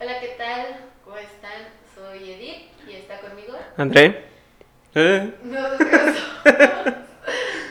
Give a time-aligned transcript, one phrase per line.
[0.00, 0.76] Hola, ¿qué tal?
[1.04, 1.68] ¿Cómo están?
[1.94, 3.52] Soy Edith y está conmigo.
[3.76, 4.24] André.
[4.94, 5.30] ¿Eh?
[5.44, 5.90] Nosotros,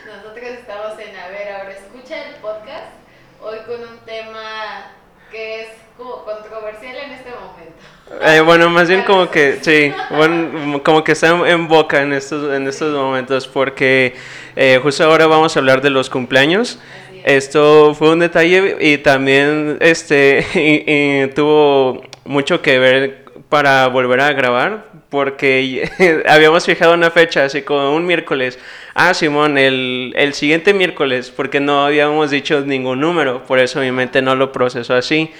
[0.05, 2.93] nosotros estamos en A ver, ahora escucha el podcast.
[3.41, 4.91] Hoy con un tema
[5.31, 8.25] que es como controversial en este momento.
[8.25, 12.53] Eh, bueno, más bien como que, sí, bueno, como que está en boca en estos,
[12.53, 14.15] en estos momentos porque
[14.55, 16.79] eh, justo ahora vamos a hablar de los cumpleaños.
[17.25, 24.21] Esto fue un detalle y también este y- y tuvo mucho que ver para volver
[24.21, 25.89] a grabar porque
[26.27, 28.59] habíamos fijado una fecha así como un miércoles.
[28.93, 33.91] Ah, Simón, el, el siguiente miércoles porque no habíamos dicho ningún número, por eso mi
[33.91, 35.31] mente no lo procesó así.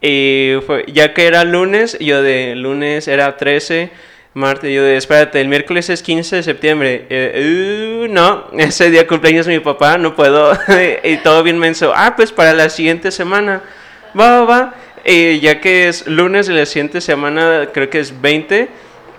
[0.00, 3.90] Y fue, ya que era lunes, yo de lunes era 13,
[4.34, 7.06] martes, yo de, espérate, el miércoles es 15 de septiembre.
[7.08, 10.58] Eh, uh, no, ese día cumpleaños de mi papá, no puedo.
[11.04, 11.92] y todo bien menso.
[11.94, 13.62] Ah, pues para la siguiente semana.
[14.18, 14.74] Va, va, va.
[15.04, 18.68] Y ya que es lunes de la siguiente semana, creo que es 20.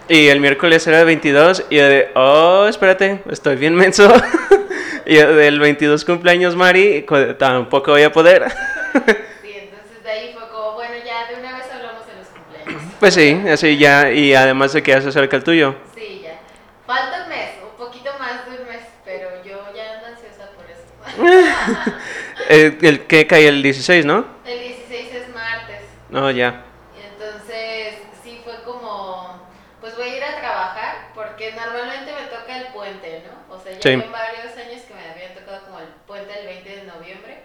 [0.10, 1.66] Y el miércoles era 22.
[1.70, 4.12] Y yo de, oh, espérate, estoy bien menso.
[5.06, 7.06] y del 22 cumpleaños, Mari,
[7.38, 8.46] tampoco voy a poder.
[9.42, 12.94] Sí, entonces de ahí fue como, bueno, ya de una vez hablamos de los cumpleaños.
[13.00, 15.74] Pues sí, así ya, y además de que ya se acerca el tuyo.
[15.96, 16.40] Sí, ya.
[16.86, 20.66] Falta un mes, un poquito más de un mes, pero yo ya ando ansiosa por
[20.70, 21.94] eso.
[22.50, 24.33] Eh, el que cae el 16, ¿no?
[26.14, 26.22] El 16 es martes.
[26.22, 26.64] No, ya.
[26.96, 29.48] Entonces sí fue como,
[29.82, 33.56] pues voy a ir a trabajar porque normalmente me toca el puente, ¿no?
[33.56, 33.96] O sea, ya Sí.
[33.96, 37.44] varios años que me habían tocado como el puente el 20 de noviembre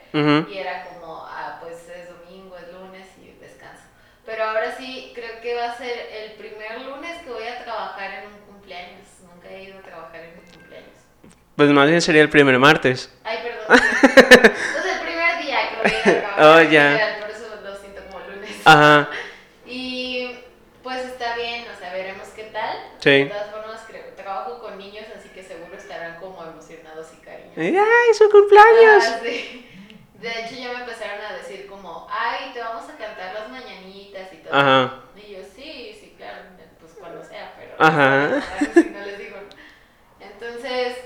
[0.52, 3.82] y era como, ah, pues es domingo, es lunes y descanso.
[4.26, 8.10] Pero ahora sí creo que va a ser el primer lunes que voy a trabajar
[8.22, 9.06] en un cumpleaños.
[9.22, 10.88] Nunca he ido a trabajar en un cumpleaños.
[11.56, 13.10] Pues más bien sería el primer martes.
[13.24, 13.80] Ay, perdón.
[14.04, 16.02] Entonces el primer día que voy a a
[16.36, 16.44] trabajar.
[16.44, 18.57] Oh, ya Por eso lo siento como lunes.
[18.68, 19.08] Ajá,
[19.64, 20.38] Y
[20.82, 22.76] pues está bien, o sea, veremos qué tal.
[22.98, 23.10] Sí.
[23.10, 27.56] De todas formas, creo, trabajo con niños, así que seguro estarán como emocionados y cariñosos.
[27.58, 29.04] ¡Ay, su cumpleaños!
[29.06, 29.64] Ah, sí.
[30.14, 34.32] De hecho, ya me empezaron a decir como, ay, te vamos a cantar las mañanitas
[34.32, 34.54] y todo.
[34.54, 35.02] Ajá.
[35.16, 36.42] Y yo, sí, sí, claro,
[36.80, 37.74] pues cuando sea, pero...
[37.78, 38.42] Ajá.
[38.74, 39.36] Si no les digo.
[40.20, 40.98] Entonces,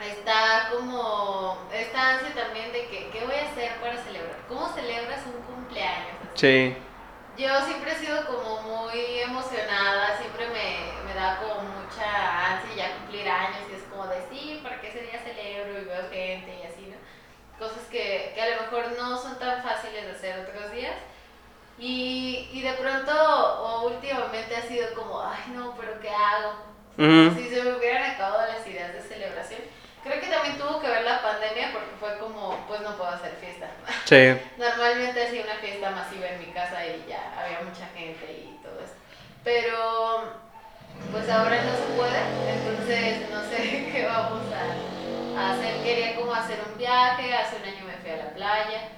[0.00, 4.36] está como esta ansia también de que, ¿qué voy a hacer para celebrar?
[4.48, 6.16] ¿Cómo celebras un cumpleaños?
[6.22, 6.29] Así.
[6.40, 6.74] Sí.
[7.36, 12.96] Yo siempre he sido como muy emocionada, siempre me, me da como mucha ansia ya
[12.96, 16.66] cumplir años y es como de sí, porque ese día celebro y veo gente y
[16.66, 16.96] así, ¿no?
[17.58, 20.96] Cosas que, que a lo mejor no son tan fáciles de hacer otros días.
[21.78, 26.54] Y, y de pronto o últimamente ha sido como, ay no, pero ¿qué hago?
[27.36, 29.60] Si se me hubieran acabado las ideas de celebración.
[30.02, 33.36] Creo que también tuvo que ver la pandemia porque fue como, pues no puedo hacer
[33.40, 33.68] fiesta.
[34.06, 34.40] Sí.
[34.56, 38.80] Normalmente hacía una fiesta masiva en mi casa y ya había mucha gente y todo
[38.80, 38.94] eso.
[39.44, 40.40] Pero
[41.12, 45.82] pues ahora no se puede, entonces no sé qué vamos a, a hacer.
[45.82, 48.88] Quería como hacer un viaje, hace un año me fui a la playa,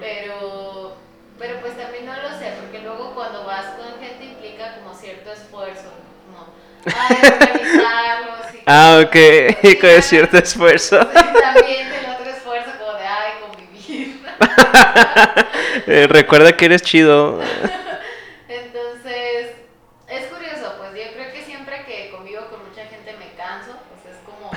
[0.00, 0.96] pero,
[1.38, 5.32] pero pues también no lo sé, porque luego cuando vas con gente implica como cierto
[5.32, 5.90] esfuerzo,
[6.26, 6.46] como
[6.84, 8.54] organizarlos.
[8.54, 9.16] y Ah, ok,
[9.62, 10.98] y con cierto esfuerzo.
[11.06, 14.22] También el otro esfuerzo como de, ay, convivir.
[15.86, 17.40] Eh, recuerda que eres chido.
[18.48, 19.52] Entonces,
[20.08, 24.14] es curioso, pues yo creo que siempre que convivo con mucha gente me canso, pues
[24.14, 24.48] es como...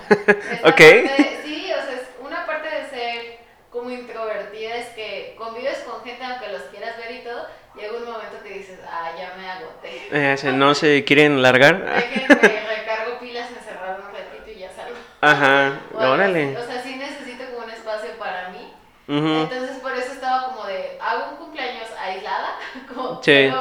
[0.70, 1.08] Ok.
[1.08, 3.38] parte- sí, o sea, es una parte de ser
[3.72, 7.35] como introvertida es que convives con gente aunque los quieras ver y todo,
[7.76, 10.08] llega un momento que dices, ah, ya me agoté.
[10.12, 11.84] Eh, no se quieren largar.
[11.96, 14.96] Déjenme, recargo pilas encerrado un ratito y ya salgo.
[15.22, 16.58] Ajá, O algo órale.
[16.58, 18.74] O sea, sí necesito como un espacio para mí.
[19.08, 19.28] Ujú.
[19.44, 22.58] Entonces por eso estaba como de, hago un cumpleaños aislada,
[22.94, 23.52] como, Sí.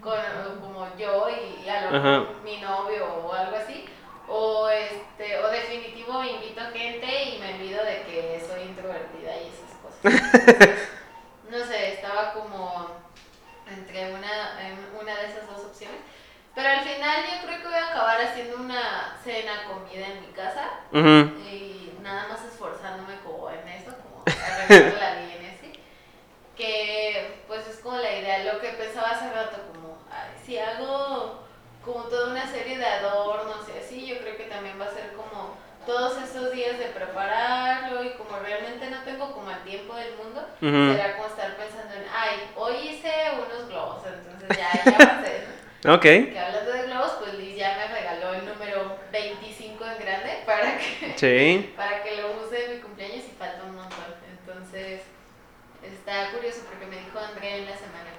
[0.00, 0.14] con,
[0.60, 2.24] como yo y, y a lo Ajá.
[2.44, 3.84] mi novio o algo así.
[4.28, 9.76] O, este, o definitivo invito gente y me olvido de que soy introvertida y esas
[9.82, 10.32] cosas.
[10.48, 10.88] Entonces,
[11.50, 12.86] no sé, estaba como
[13.94, 16.00] entre una, en una de esas dos opciones.
[16.54, 20.28] Pero al final yo creo que voy a acabar haciendo una cena comida en mi
[20.28, 21.38] casa Ujú.
[21.48, 25.72] y nada más esforzándome como en eso, como arreglarla bien así.
[26.56, 31.42] Que pues es como la idea, lo que pensaba hace rato, como ay, si hago
[31.84, 35.12] como toda una serie de adornos y así, yo creo que también va a ser
[35.12, 40.14] como todos estos días de prepararlo y como realmente no tengo como el tiempo del
[40.16, 40.92] mundo, Ujú.
[40.96, 45.22] será como estar pensando en, ay, hoy hice unos globos, entonces ya, ya
[45.84, 45.94] ¿no?
[45.94, 46.00] Ok.
[46.02, 50.78] Que hablando de globos, pues Liz ya me regaló el número 25 en grande para
[50.78, 51.72] que, Sí.
[51.76, 54.14] para que lo use en mi cumpleaños y falta un montón.
[54.30, 55.02] Entonces,
[55.82, 58.10] está curioso porque me dijo Andrea en la semana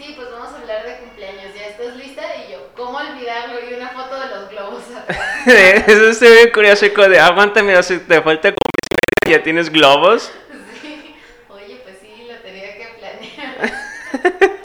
[0.00, 2.22] sí, pues vamos a hablar de cumpleaños, ¿ya estás lista?
[2.36, 3.58] Y yo, ¿cómo olvidarlo?
[3.68, 5.46] Y una foto de los globos atrás.
[5.86, 10.32] Eso se ve curioso, de aguántame, te falta como ya tienes globos.
[10.80, 11.14] Sí,
[11.50, 14.50] oye, pues sí, lo tenía que planear.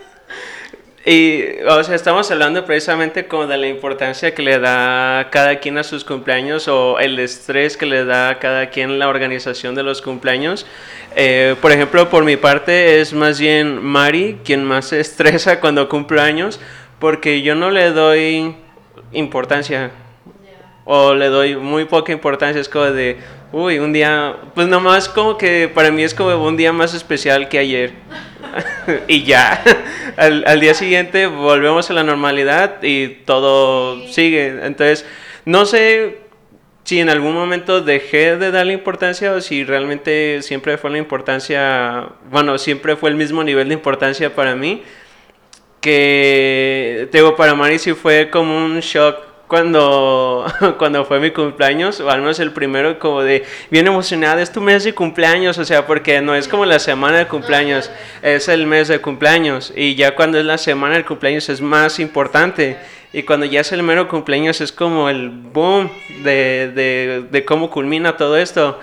[1.08, 5.78] Y, o sea, estamos hablando precisamente como de la importancia que le da cada quien
[5.78, 9.84] a sus cumpleaños o el estrés que le da a cada quien la organización de
[9.84, 10.66] los cumpleaños.
[11.16, 15.88] Eh, por ejemplo, por mi parte es más bien Mari quien más se estresa cuando
[15.90, 16.60] cumple años
[16.98, 18.56] porque yo no le doy
[19.12, 19.92] importancia
[20.86, 22.60] o le doy muy poca importancia.
[22.60, 23.18] Es como de,
[23.52, 27.48] uy, un día, pues nomás como que para mí es como un día más especial
[27.48, 27.94] que ayer.
[29.08, 29.62] y ya,
[30.18, 34.14] al, al día siguiente volvemos a la normalidad y todo Sí.
[34.14, 34.48] sigue.
[34.64, 35.06] Entonces,
[35.46, 36.20] no sé
[36.84, 42.10] si en algún momento dejé de darle importancia o si realmente siempre fue la importancia,
[42.30, 44.84] bueno, siempre fue el mismo nivel de importancia para mí
[45.82, 50.46] que te digo, para Mari sí fue como un shock cuando,
[50.78, 54.62] cuando fue mi cumpleaños, o al menos el primero, como de bien emocionada, es tu
[54.62, 58.66] mes de cumpleaños, o sea, porque no es como la semana de cumpleaños, es el
[58.68, 62.78] mes de cumpleaños, y ya cuando es la semana de cumpleaños es más importante,
[63.14, 65.90] y cuando ya es el mero cumpleaños es como el boom
[66.24, 68.80] de, de, de cómo culmina todo esto,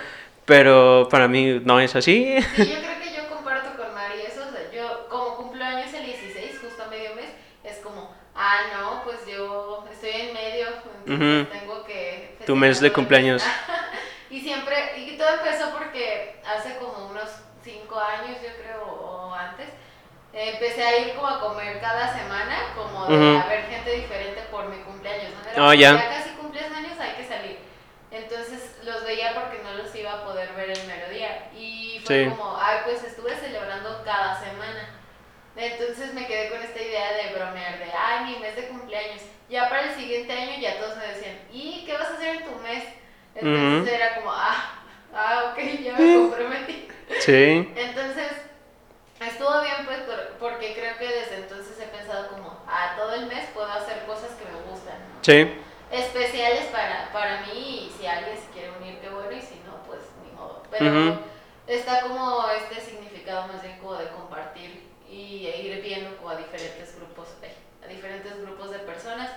[0.47, 2.37] pero para mí no es así
[3.14, 4.41] yo comparto con Mari eso.
[4.49, 7.31] o sea, yo, como cumplo años el 16, justo a medio mes,
[7.62, 10.35] es como, ah, no, pues yo estoy en
[11.19, 12.37] tengo que.
[12.47, 13.43] Tu mes de cumpleaños.
[14.31, 17.29] y siempre, y todo empezó porque hace como unos
[17.62, 19.69] 5 años, yo creo, o antes,
[20.32, 24.43] eh, empecé a ir como a comer cada semana, como de a ver gente diferente
[24.50, 25.32] por mi cumpleaños.
[25.35, 25.50] ¿no?
[25.50, 26.09] Era Oh, como, ya.
[26.09, 27.59] casi cumples años, hay que salir.
[28.11, 31.50] Entonces los veía porque no los iba a poder ver el mero día.
[31.56, 32.31] Y fue Sí.
[32.31, 34.88] como, ay, pues estuve celebrando cada semana.
[35.56, 39.23] Entonces me quedé con esta idea de bromear, de, ay, mi mes de cumpleaños.
[39.52, 42.44] Ya para el siguiente año ya todos me decían, ¿y qué vas a hacer en
[42.44, 42.84] tu mes?
[43.34, 44.82] Entonces era como, ah,
[45.14, 46.88] ah, ok, ya me comprometí.
[47.20, 48.32] Sí, Entonces,
[49.20, 53.26] estuvo bien pues por- porque creo que desde entonces he pensado como, ah, todo el
[53.26, 55.19] mes puedo hacer cosas que me gustan, ¿no?
[55.20, 55.52] sí,
[55.90, 59.82] especiales para, para mí y si alguien se quiere unir, qué bueno, y si no,
[59.87, 60.62] pues ni modo.
[60.70, 61.20] Pero
[61.66, 66.37] está como este significado más bien como de compartir y e ir viendo como a
[66.37, 67.40] diferentes grupos, a
[67.94, 69.31] diferentes grupos de personas.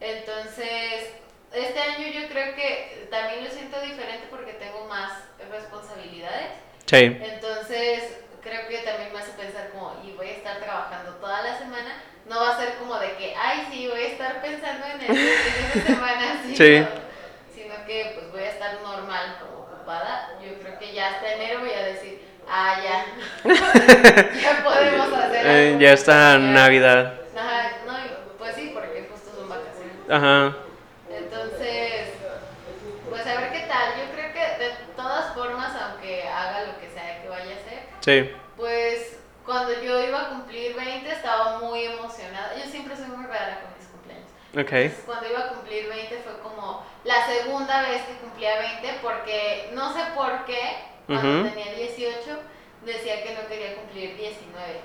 [0.00, 1.10] Entonces,
[1.52, 5.12] este año yo creo que también lo siento diferente porque tengo más
[5.50, 6.50] responsabilidades.
[6.86, 7.16] sí.
[7.22, 11.56] Entonces, creo que también me hace pensar como, y voy a estar trabajando toda la
[11.56, 15.00] semana, no va a ser como de que, ay, sí, voy a estar pensando en
[15.00, 16.86] el fin de semana, sino, Sí.
[17.54, 20.30] sino que pues voy a estar normal, como ocupada.
[20.44, 23.06] Yo creo que ya hasta enero voy a decir, ah, ya,
[24.42, 26.54] ya podemos hacer Eh, ya está familiar".
[26.54, 27.14] Navidad.
[27.36, 29.93] Ajá, no, y pues sí, porque justo son vacaciones.
[30.08, 30.54] Ajá.
[31.10, 32.08] Entonces,
[33.08, 33.94] pues a ver qué tal.
[33.98, 37.82] Yo creo que de todas formas, aunque haga lo que sea que vaya a hacer,
[38.00, 38.30] Sí.
[38.56, 42.54] pues cuando yo iba a cumplir 20 estaba muy emocionada.
[42.56, 44.28] Yo siempre soy muy rara con mis cumpleaños.
[44.52, 44.72] Ok.
[44.72, 49.70] Entonces, cuando iba a cumplir 20 fue como la segunda vez que cumplía 20 porque
[49.74, 50.76] no sé por qué,
[51.06, 51.48] cuando Ujú.
[51.50, 52.38] tenía 18
[52.84, 54.80] decía que no quería cumplir 19.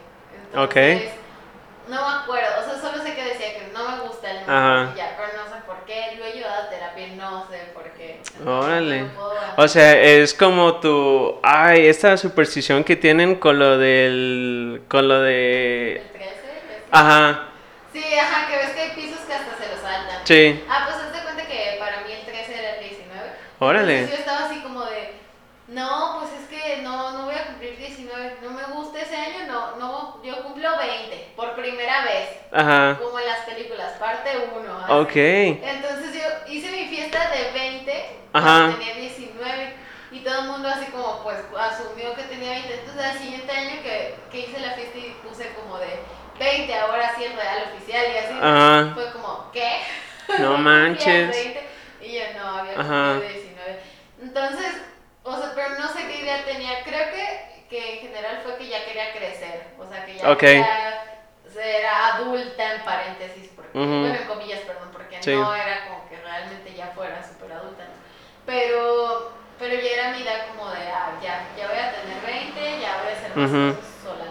[0.56, 0.76] Ok.
[0.76, 1.12] Entonces,
[1.88, 4.74] no me acuerdo, o sea, solo sé que decía que no me gusta el Ajá.
[4.84, 6.16] número y ya, pero no sé por qué.
[6.18, 8.12] Lo he llevado a terapia y no sé por qué.
[8.18, 9.06] Entonces, Órale.
[9.58, 11.40] O sea, es como tu...
[11.44, 14.82] Ay, esta superstición que tienen con lo del...
[14.88, 16.04] Con lo ¿El de...
[16.14, 16.30] 13?
[16.30, 16.84] ¿ves?
[16.92, 17.50] Ajá.
[17.92, 20.22] Sí, ajá, que ves que hay pisos que hasta se los saltan.
[20.24, 20.64] Sí.
[20.70, 23.30] Ah, pues haz de cuenta que para mí el 13 era el 19.
[23.60, 24.00] Órale.
[24.00, 25.14] Entonces yo estaba así como de,
[25.68, 29.48] no, pues es que no, no voy a cumplir 19, no me gusta ese año,
[29.48, 32.98] no, no, yo cumplo 20 por primera vez, Ajá.
[33.02, 35.02] como en las películas, parte 1.
[35.02, 35.16] Ok.
[35.16, 37.69] Entonces yo hice mi fiesta de 20
[38.34, 38.76] Ajá.
[38.78, 39.74] tenía 19
[40.12, 42.74] y todo el mundo así como pues asumió que tenía 20.
[42.74, 46.00] Entonces al siguiente año que, que hice la fiesta y puse como de
[46.40, 48.92] 20, ahora sí el real oficial y así, Ajá.
[48.94, 49.82] fue como, ¿qué?
[50.40, 51.30] No manches.
[51.30, 51.70] 20,
[52.02, 53.14] y yo no, había Ajá.
[53.14, 53.80] cumplido 19.
[54.22, 54.82] Entonces,
[55.24, 56.84] o sea, pero no sé qué idea tenía.
[56.84, 59.68] Creo que, que en general fue que ya quería crecer.
[59.78, 60.40] O sea, que ya Ok.
[60.40, 61.04] quería
[61.52, 63.50] ser adulta, en paréntesis.
[63.56, 63.78] Porque.
[63.78, 65.32] Bueno, en comillas, perdón, porque Sí.
[65.36, 67.84] no era como que realmente ya fuera súper adulta.
[68.50, 72.82] Pero, pero ya era mi edad como de, ah, ya, ya voy a tener 20,
[72.82, 73.76] ya voy a hacer más Ujú.
[73.76, 74.26] cosas sola.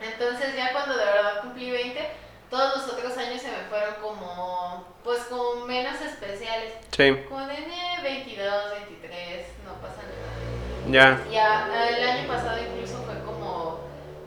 [0.00, 2.00] Entonces, ya cuando de verdad cumplí 20,
[2.48, 6.72] todos los otros años se me fueron como, pues como menos especiales.
[6.96, 7.14] Sí.
[7.28, 10.88] Como de eh, 22, 23, no pasa nada.
[10.88, 11.22] Ya.
[11.30, 13.80] Ya el año pasado incluso fue como,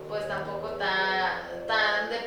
[0.07, 2.19] pues tampoco tan, tan de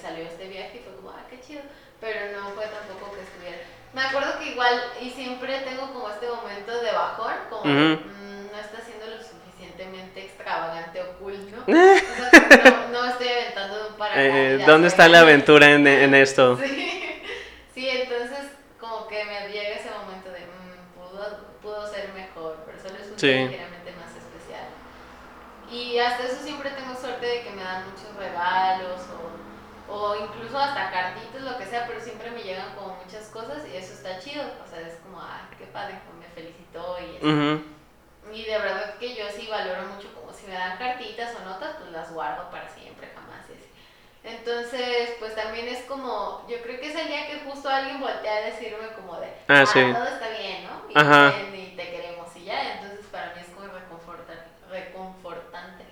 [0.00, 1.62] salió este viaje y fue como, ah, qué chido,
[2.00, 3.58] pero no fue tampoco que estuviera.
[3.98, 8.58] Me acuerdo que igual, y siempre tengo como este momento de bajón, como mm, no
[8.60, 11.62] está siendo lo suficientemente extravagante o cool, ¿no?
[11.62, 14.62] O sea, como no, no estoy aventando de un Eh.
[14.64, 16.56] ¿Dónde está la aventura en, en esto?
[16.64, 17.24] Sí,
[17.74, 22.78] sí, entonces como que me llega ese momento de mm, pudo, pudo ser mejor, pero
[22.80, 23.26] solo es un Sí.
[23.32, 24.68] ligeramente más especial.
[25.72, 29.00] Y hasta eso siempre tengo suerte de que me dan muchos regalos
[29.88, 32.97] o, o incluso hasta cartitas, lo que sea, pero siempre me llegan como
[33.38, 34.42] cosas y eso está chido.
[34.64, 37.26] O sea, es como, ah, qué padre, me felicitó y así.
[37.26, 37.62] Ujú.
[38.34, 41.76] Y de verdad que yo sí valoro mucho como si me dan cartitas o notas,
[41.78, 43.38] pues las guardo para siempre, jamás.
[44.24, 48.36] Entonces, pues también es como, yo creo que es el día que justo alguien voltea
[48.36, 49.80] a decirme como de, Ah, sí.
[49.92, 50.82] todo está bien, ¿no?
[50.90, 51.30] Y, Ajá.
[51.30, 55.84] bien, y te queremos y ya, entonces para mí es como reconforta- reconfortante.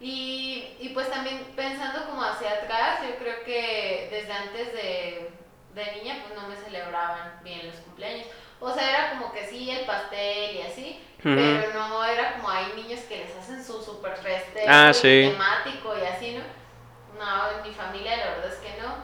[0.00, 5.30] Y, y pues también pensando como hacia atrás, yo creo que desde antes de,
[5.84, 8.26] de niña pues no me celebraban bien los cumpleaños.
[8.58, 12.72] O sea, era como que sí, el pastel y así, pero no era como hay
[12.74, 15.28] niños que les hacen su super festejo Ah, sí.
[15.30, 16.44] temático y así, ¿no?
[17.22, 18.94] No, en mi familia la verdad es que no.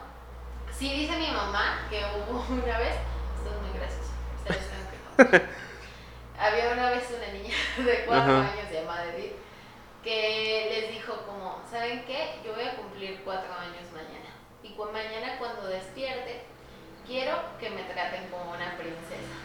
[0.71, 2.95] Sí dice mi mamá que hubo una vez,
[3.37, 5.53] esto es muy gracioso, ustedes saben que no.
[6.39, 8.51] Había una vez una niña de cuatro Ajá.
[8.51, 9.33] años llamada Edith
[10.03, 12.41] que les dijo como, ¿saben qué?
[12.43, 14.31] Yo voy a cumplir cuatro años mañana.
[14.61, 16.43] Y mañana cuando despierte,
[17.05, 19.35] quiero que me traten como una princesa.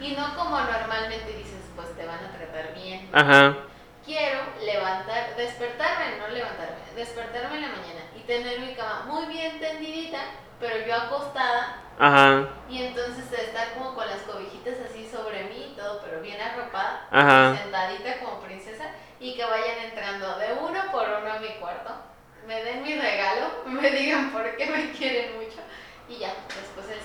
[0.00, 3.08] Y no como normalmente dices, pues te van a tratar bien.
[3.12, 3.56] Ajá.
[4.04, 9.58] Quiero levantar, despertarme, no levantarme, despertarme en la mañana y tener mi cama muy bien
[9.58, 10.18] tendidita,
[10.60, 12.48] pero yo acostada Ajá.
[12.68, 17.08] y entonces estar como con las cobijitas así sobre mí y todo, pero bien arropada,
[17.10, 17.56] Ajá.
[17.56, 21.94] sentadita como princesa y que vayan entrando de uno por uno a mi cuarto,
[22.46, 25.60] me den mi regalo, me digan por qué me quieren mucho
[26.08, 27.00] y ya, después el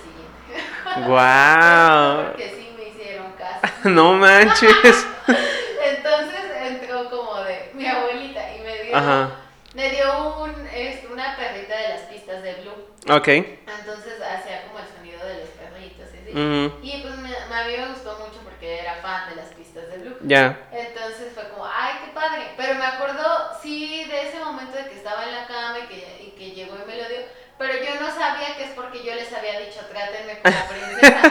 [1.10, 2.26] Wow.
[2.32, 3.68] Porque sí me hicieron caso.
[3.90, 5.08] No manches.
[5.84, 9.32] Entonces entró como de mi abuelita y me dio, Ajá.
[9.74, 13.16] me dio un, este, una perrita de las pistas de Blue.
[13.16, 13.28] Ok.
[13.28, 16.32] Entonces hacía como el sonido de los perritos y así.
[16.32, 16.80] Ujú.
[16.84, 19.98] Y pues me, a mí me gustó mucho porque era fan de las pistas de
[19.98, 20.18] Blue.
[20.22, 20.60] Ya.
[20.72, 22.52] Entonces fue como, ay, qué padre.
[22.56, 26.24] Pero me acuerdo, sí, de ese momento de que estaba en la cama y que,
[26.28, 27.20] y que llegó y me lo dio.
[27.58, 31.22] Pero yo no sabía que es porque yo les había dicho, trátenme como princesa.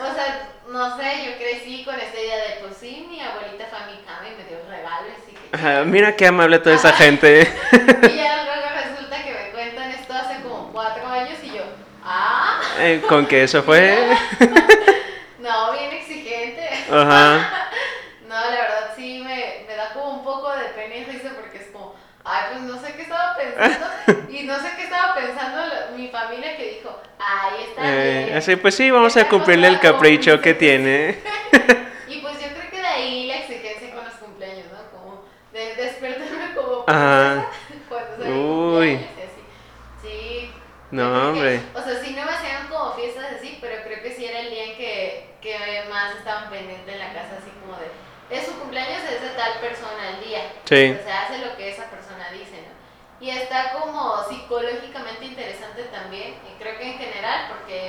[0.00, 3.78] o sea, no sé, yo crecí con esta idea de, pues sí, mi abuelita fue
[3.78, 6.92] a mi cama y me dio regalos y que Ajá, Mira qué amable toda esa
[6.92, 7.40] gente.
[8.02, 11.62] Y ya luego resulta que me cuentan esto hace como cuatro años y yo,
[12.04, 14.16] ah, Eh, Con que eso fue.
[15.38, 16.68] no, bien exigente.
[16.90, 17.68] Ajá.
[18.28, 21.58] No, la verdad sí me, me da como un poco de pena y risa porque
[21.58, 21.94] es como,
[22.24, 23.86] ay, pues no sé qué estaba pensando.
[24.30, 28.29] Y no sé qué estaba pensando la- mi familia que dijo, ay, está Eh, bien.
[28.40, 31.18] Así pues sí, vamos a cumplirle el capricho que tiene.
[32.08, 34.90] Y pues yo creo que de ahí la exigencia con los cumpleaños, ¿no?
[34.98, 37.46] Como de despertarme como Ajá.
[37.88, 38.96] cuando Uy.
[38.96, 39.42] cumpleaños y así.
[40.02, 40.50] Sí.
[40.90, 41.60] No, creo que- hombre.
[41.74, 44.50] o sea, sí no me hacían como fiestas así, pero creo que sí era el
[44.50, 45.54] día en que, que
[45.88, 47.86] más estaban pendientes en la casa, así como de,
[48.36, 50.42] es su cumpleaños, es de tal persona el día.
[50.64, 50.96] Sí.
[51.00, 52.80] O sea, hace lo que esa persona dice, ¿no?
[53.24, 57.79] Y está como psicológicamente interesante también, y creo que en general, porque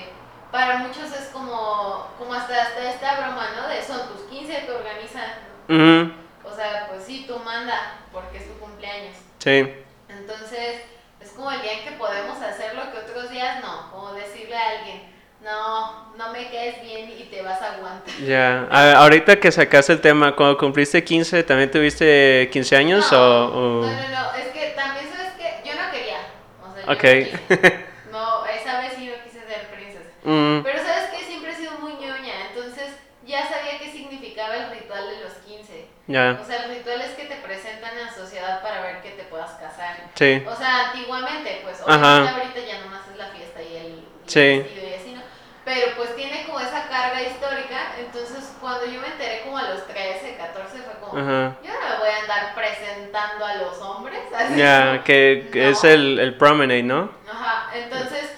[0.51, 3.67] para muchos es como, como hasta, hasta esta broma, ¿no?
[3.67, 5.31] De son tus 15 que organizan.
[5.69, 6.11] Ujú,
[6.51, 9.15] O sea, pues sí, tú manda, porque es tu cumpleaños.
[9.39, 9.73] Sí.
[10.09, 10.81] Entonces,
[11.19, 13.89] es como el día en que podemos hacerlo que otros días no.
[13.91, 15.03] Como decirle a alguien,
[15.41, 18.13] no, no me caes bien y te vas a aguantar.
[18.25, 18.67] Ya.
[18.69, 23.45] A- ahorita que sacaste el tema, cuando cumpliste 15, ¿también tuviste 15 años no, o...?
[23.47, 26.17] o- no, no, no, es que también sabes que yo no quería.
[26.61, 27.31] O sea, yo Ok.
[27.33, 27.91] no quise.
[28.11, 30.10] No, esa vez sí no quise ser princesa.
[30.23, 34.71] Mm, Pero sabes que siempre he sido muy ñoña, entonces ya sabía qué significaba el
[34.71, 35.87] ritual de los 15.
[36.07, 36.37] ya.
[36.41, 39.23] O sea, el ritual es que te presentan en la sociedad para ver que te
[39.23, 39.97] puedas casar.
[40.15, 40.43] Sí.
[40.47, 44.29] O sea, antiguamente, pues, obviamente ahorita ya nomás es la fiesta y el, y el
[44.29, 44.39] Sí.
[44.59, 45.21] vestido y así, ¿no?
[45.63, 49.85] Pero pues tiene como esa carga histórica, entonces cuando yo me enteré como a los
[49.87, 51.55] 13, 14, fue como, Ajá.
[51.63, 54.19] yo no me voy a andar presentando a los hombres.
[54.57, 55.89] Ya, como, que, que es no.
[55.91, 57.11] el, el promenade, ¿no?
[57.31, 58.31] Ajá, entonces,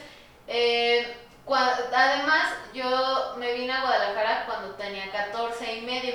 [0.48, 6.14] eh, cua- además yo me vine a Guadalajara cuando tenía 14 y medio.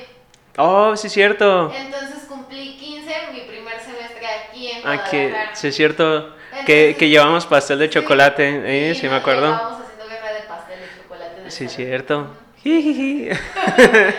[0.56, 1.73] Oh, sí es cierto.
[1.75, 5.54] Entonces cumplí 15, mi primer semestre aquí en Aquí, Guadalajara.
[5.56, 6.35] sí es cierto.
[6.50, 9.42] Que, Entonces- que llevamos pastel de Sí, chocolate, eh, sí, me nos acuerdo.
[9.47, 11.40] llevábamos haciendo guerra de pastel de chocolate.
[11.42, 12.26] de Sí, es cierto.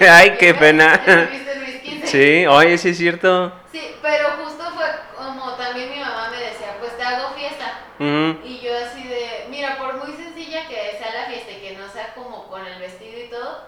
[0.09, 0.93] Ay, qué pena.
[1.05, 2.07] ¿Estuviste en mis 15?
[2.07, 3.51] Sí, oye, sí es cierto.
[3.71, 4.85] Sí, pero justo fue
[5.17, 7.79] como también mi mamá me decía, pues te hago fiesta fiesta.
[7.99, 11.75] Ujú, Y yo así de, mira, por muy sencilla que sea la fiesta y que
[11.77, 12.79] no sea como con el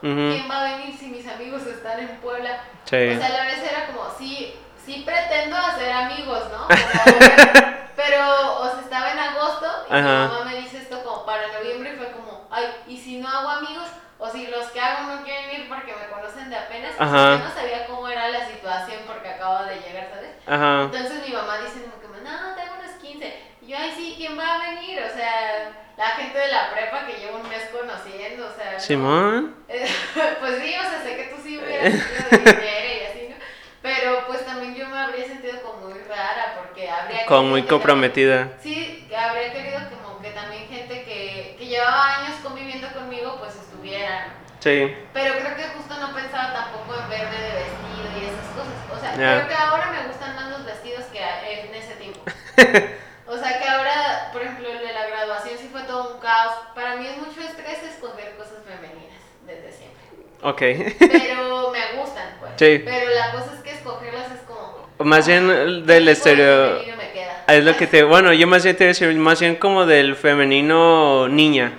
[0.02, 0.34] todo, Ujú.
[0.34, 2.64] ¿quién va a venir si mis amigos están en Puebla?
[2.86, 2.96] Sí.
[2.96, 6.68] O sea, a la vez era como, sí, sí pretendo hacer amigos, ¿no?
[7.96, 11.94] Pero, o sea, estaba en agosto y mi mamá me dice esto como para noviembre
[11.94, 13.88] y fue como, ay, ¿y si no hago amigos?
[14.18, 16.92] O si los que hago no quieren ir porque me conocen de apenas.
[17.00, 17.38] Ajá.
[17.38, 20.36] yo no sabía cómo era la situación porque acabo de llegar, ¿sabes?
[20.46, 20.84] Ajá.
[20.84, 23.42] Entonces mi mamá dice como que, no, tengo unos 15.
[23.61, 25.00] Y yo, ay, sí, ¿quién va a venir?
[25.02, 28.74] O sea, la gente de la prepa que llevo un mes conociendo, o sea.
[28.74, 28.80] ¿no?
[28.80, 29.56] Simón.
[29.70, 29.88] Eh,
[30.40, 33.36] pues sí, o sea, sé que tú sí hubieras sido de dinero y así, ¿no?
[33.82, 37.26] Pero pues también yo me habría sentido como muy rara porque habría...
[37.26, 38.50] Como muy comprometida.
[38.50, 43.38] también- sí, que habría querido como que también gente que, que llevaba años conviviendo conmigo
[43.40, 44.34] pues estuviera, ¿no?
[44.60, 44.94] Sí.
[45.14, 48.74] Pero creo que justo no pensaba tampoco en verme de vestido y esas cosas.
[48.96, 52.20] O sea, creo que ahora me gustan más los vestidos que en ese tiempo.
[53.32, 56.54] O sea, que ahora, por ejemplo, el de la graduación sí fue todo un caos.
[56.76, 60.02] Para mí es mucho estrés escoger cosas femeninas desde siempre.
[60.44, 60.98] Ok.
[61.00, 62.52] Pero me gustan, pues.
[62.58, 62.82] Sí.
[62.84, 64.90] Pero la cosa es que escogerlas es como...
[65.00, 66.80] Más bien ¿qué del de estereo.
[66.98, 67.44] me queda?
[67.48, 68.04] Es lo que te.
[68.04, 71.72] Bueno, yo más bien te voy a decir, más bien como del femenino niña.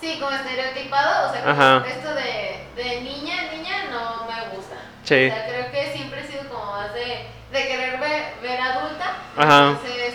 [0.00, 1.84] Sí, como estereotipado, o sea, Ajá.
[1.86, 4.76] esto de, de niña, niña no me gusta.
[5.04, 5.26] Sí.
[5.26, 9.16] O sea, creo que siempre he sido como más de, de querer ver, ver adulta.
[9.36, 9.68] Ajá.
[9.68, 10.14] Entonces,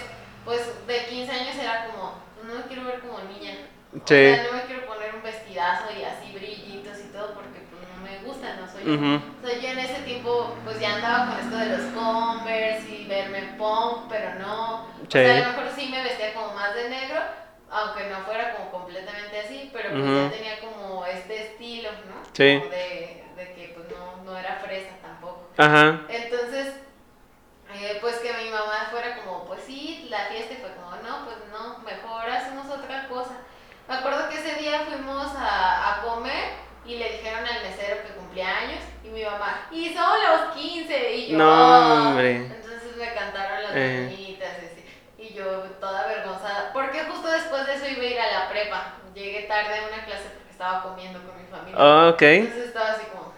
[0.49, 2.13] pues de 15 años era como,
[2.43, 3.53] no me quiero ver como niña.
[3.93, 4.03] O Sí.
[4.07, 8.01] sea, no me quiero poner un vestidazo y así brillitos y todo porque pues no
[8.01, 8.93] me gusta, no soy yo.
[8.95, 9.21] Ujú.
[9.43, 13.05] O sea, yo en ese tiempo pues ya andaba con esto de los Converse y
[13.07, 14.85] verme punk, pero no.
[14.85, 15.19] O Sí.
[15.19, 17.19] sea, a lo mejor sí me vestía como más de negro,
[17.69, 20.15] aunque no fuera como completamente así, pero pues Ujú.
[20.15, 22.23] ya tenía como este estilo, ¿no?
[22.33, 22.57] Sí.
[22.59, 25.47] Como de, de que pues no, no era fresa tampoco.
[25.57, 26.01] Ajá.
[26.09, 26.73] Entonces,
[27.71, 31.25] eh, pues que mi mamá fuera como, pues sí, la fiesta y fue como, no,
[31.25, 33.31] pues no, mejor hacemos otra cosa.
[33.87, 36.49] Me acuerdo que ese día fuimos a, a comer
[36.85, 41.15] y le dijeron al mesero que cumplía años y mi mamá, y son los 15
[41.15, 42.07] y yo, No, "Ah".
[42.09, 42.35] hombre.
[42.37, 44.05] entonces me cantaron las Eh.
[44.09, 44.49] mañanitas
[45.17, 45.45] y, y yo
[45.79, 49.79] toda avergonzada, porque justo después de eso iba a ir a la prepa, llegué tarde
[49.79, 51.79] a una clase porque estaba comiendo con mi familia.
[51.83, 52.21] Oh, ok.
[52.21, 53.33] Entonces estaba así como...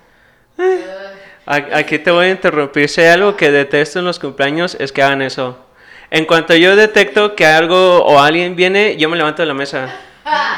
[1.45, 2.88] A- Aquí te voy a interrumpir.
[2.89, 5.58] Si hay algo que detesto en los cumpleaños es que hagan eso.
[6.12, 9.95] En cuanto yo detecto que algo o alguien viene, yo me levanto de la mesa.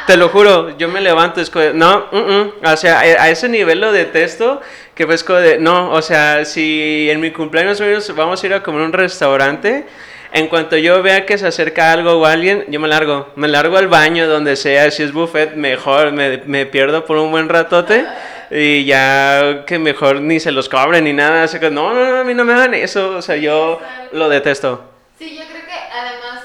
[0.08, 1.39] Te lo juro, yo me levanto.
[1.39, 2.52] Es no, mm, mm.
[2.66, 4.62] o sea, a a ese nivel lo detesto
[4.96, 7.82] que pues de, no, o sea, si en mi cumpleaños
[8.16, 9.86] vamos- a ir a comer un restaurante,
[10.34, 13.30] en cuanto yo vea que se acerca algo o alguien, yo me largo.
[13.36, 17.30] Me largo al baño, donde sea, si es buffet, mejor, me, me pierdo por un
[17.32, 18.06] buen ratote.
[18.50, 21.46] Y ya que mejor ni se los cobren ni nada.
[21.72, 23.18] No, no, no, a mí no me hagan eso.
[23.18, 23.80] O sea, yo
[24.13, 24.93] lo detesto.
[25.24, 26.44] Sí, yo creo que además,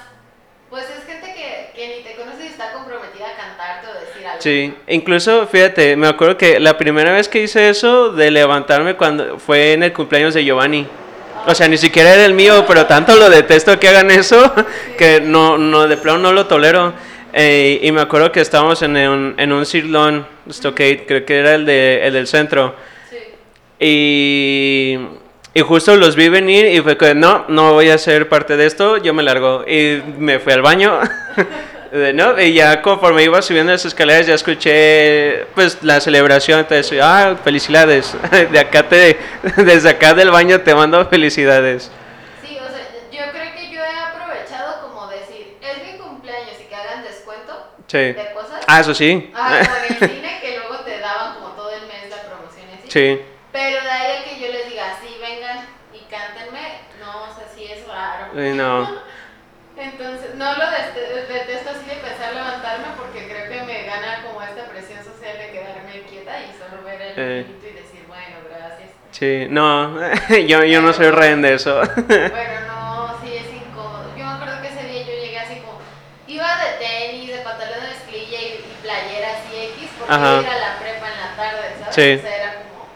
[0.71, 4.25] pues es gente que, que ni te conoce y está comprometida a cantarte o decir
[4.25, 4.41] algo.
[4.41, 9.41] Sí, incluso, fíjate, me acuerdo que la primera vez que hice eso de levantarme cuando
[9.41, 10.87] fue en el cumpleaños de Giovanni.
[11.47, 14.53] O sea, ni siquiera era el mío, pero tanto lo detesto que hagan eso
[14.99, 16.93] que no, no de plano no lo tolero.
[17.33, 21.55] Eh, y me acuerdo que estábamos en un, en un sirloin, Stockade, creo que era
[21.57, 22.77] el, de, el del centro.
[23.11, 23.17] Sí.
[23.81, 24.99] Y,
[25.59, 28.65] y justo los vi venir y fue que no, no voy a ser parte de
[28.65, 29.65] esto, yo me largo.
[29.67, 31.01] Y me fui al baño.
[32.15, 32.41] ¿no?
[32.41, 38.17] Y ya conforme iba subiendo las escaleras ya escuché pues la celebración, entonces, ah, felicidades.
[38.53, 39.19] De acá te,
[39.57, 41.91] desde acá del baño te mando felicidades.
[42.41, 46.69] Sí, o sea, yo creo que yo he aprovechado como decir, es mi cumpleaños y
[46.69, 47.99] que hagan descuento Sí.
[47.99, 48.63] de cosas.
[48.69, 49.29] Ah, eso sí.
[49.35, 52.89] Ah, en el cine que luego te daban como todo el mes la promoción así.
[52.89, 53.21] Sí.
[53.51, 57.47] Pero de ahí a que yo les diga, sí, vengan y cántenme, no, o sea,
[57.57, 58.18] sí es raro.
[58.35, 59.09] Sí, no.
[59.77, 64.65] Entonces, no lo detesto así de pensar levantarme porque creo que me gana como esta
[64.65, 67.47] presión social de quedarme quieta y solo ver el Eh.
[67.47, 68.91] y decir, bueno, gracias.
[69.13, 69.97] Sí, no,
[70.49, 71.81] yo, yo no soy rehén de eso.
[72.09, 74.11] Bueno, no, sí es incómodo.
[74.19, 75.79] Yo me acuerdo que ese día yo llegué así como,
[76.27, 80.27] iba de tenis, de pantalón de mezclilla y, y playera así X porque Ajá.
[80.27, 81.95] iba a ir a la prepa en la tarde, ¿sabes?
[81.95, 82.19] Sí.
[82.19, 82.89] O sea, era como,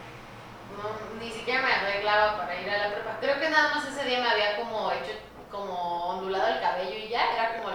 [0.83, 3.17] no, ni siquiera me arreglaba para ir a la prepa.
[3.21, 5.15] Creo que nada más ese día me había como hecho,
[5.49, 7.13] como ondulado el cabello y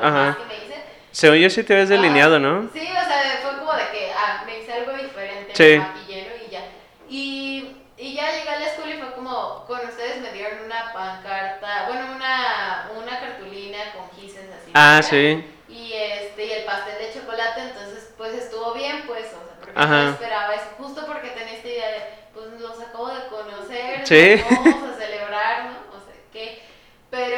[0.00, 0.36] lo Ajá.
[0.38, 0.84] que me hice.
[1.10, 2.68] Según yo sí te ves delineado, ¿no?
[2.72, 5.78] Sí, o sea, fue como de que ah, me hice algo diferente, Sí.
[5.78, 5.88] ¿no?
[6.08, 6.64] y ya.
[7.08, 10.92] Y, y ya llegué a la escuela y fue como, con ustedes me dieron una
[10.92, 14.70] pancarta, bueno, una, una cartulina con gises así.
[14.74, 15.44] Ah, sí.
[15.68, 19.78] Y, este, y el pastel de chocolate, entonces pues estuvo bien, pues, o sea, porque
[19.78, 20.02] Ajá.
[20.04, 24.42] yo esperaba eso, justo porque tenía esta idea de, pues los acabo de conocer, Sí
[24.54, 25.70] a celebrar, ¿no?
[25.96, 26.62] O sea, que...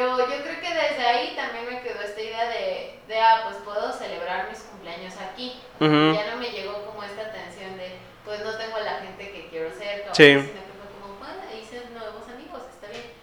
[0.01, 3.57] Pero yo creo que desde ahí también me quedó esta idea de, de, ah, pues
[3.57, 5.61] puedo celebrar mis cumpleaños aquí.
[5.79, 6.15] Ujú.
[6.15, 9.67] Ya no me llegó como esta tensión de, pues no tengo la gente que quiero
[9.69, 9.77] o Sí.
[9.77, 13.13] sino que fue como, bueno, hice nuevos amigos, está bien.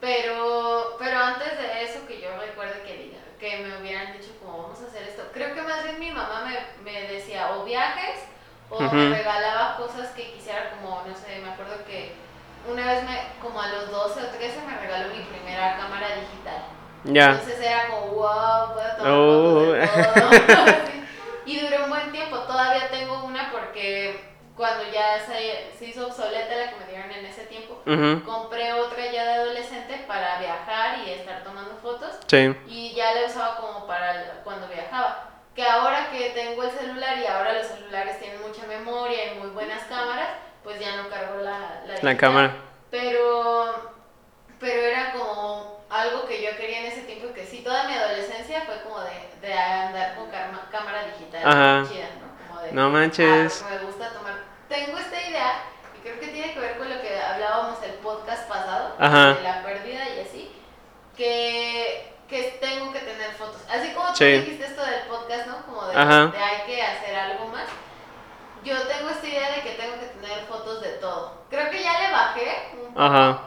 [0.00, 4.80] Pero, pero antes de eso, que yo recuerde que, que me hubieran dicho como, vamos
[4.82, 8.20] a hacer esto, creo que más bien mi mamá me, me decía, o viajes,
[8.70, 8.94] o Ujú.
[8.94, 12.12] me regalaba cosas que quisiera, como, no sé, me acuerdo que
[12.70, 16.62] una vez, me, como a los 12 o 13, me regaló mi primera cámara digital.
[17.04, 17.30] Ya.
[17.32, 19.72] Entonces era como, wow, puedo tomar Oh.
[19.72, 20.66] de todo.
[20.86, 21.04] Sí.
[21.44, 22.38] Y duró un buen tiempo.
[22.40, 27.26] Todavía tengo una porque cuando ya se, se hizo obsoleta la que me dieron en
[27.26, 28.22] ese tiempo, Ujú.
[28.24, 32.10] compré otra ya de adolescente para viajar y estar tomando fotos.
[32.28, 32.54] Sí.
[32.68, 35.30] Y ya la usaba como para cuando viajaba.
[35.56, 39.48] Que ahora que tengo el celular y ahora los celulares tienen mucha memoria y muy
[39.50, 40.28] buenas cámaras,
[40.64, 42.54] pues ya no cargo la, la, cámara.
[42.90, 43.92] Pero,
[44.60, 48.62] pero era como algo que yo quería en ese tiempo, que sí, toda mi adolescencia
[48.62, 51.88] fue como de, de andar con carma- cámara digital Ajá.
[51.90, 52.46] chida, ¿no?
[52.48, 53.64] Como de, No manches.
[53.66, 54.34] ah, me gusta tomar.
[54.68, 55.62] Tengo esta idea,
[55.96, 59.34] y creo que tiene que ver con lo que hablábamos el podcast pasado, Ajá.
[59.34, 60.52] de la pérdida y así,
[61.16, 63.60] que, que tengo que tener fotos.
[63.70, 64.24] Así como tú Sí.
[64.32, 65.62] dijiste esto del podcast, ¿no?
[65.66, 67.64] Como de, de hay que hacer algo más.
[68.64, 71.42] Yo tengo esta idea de que tengo que tener fotos de todo.
[71.50, 73.40] Creo que ya le bajé un poco, Ajá.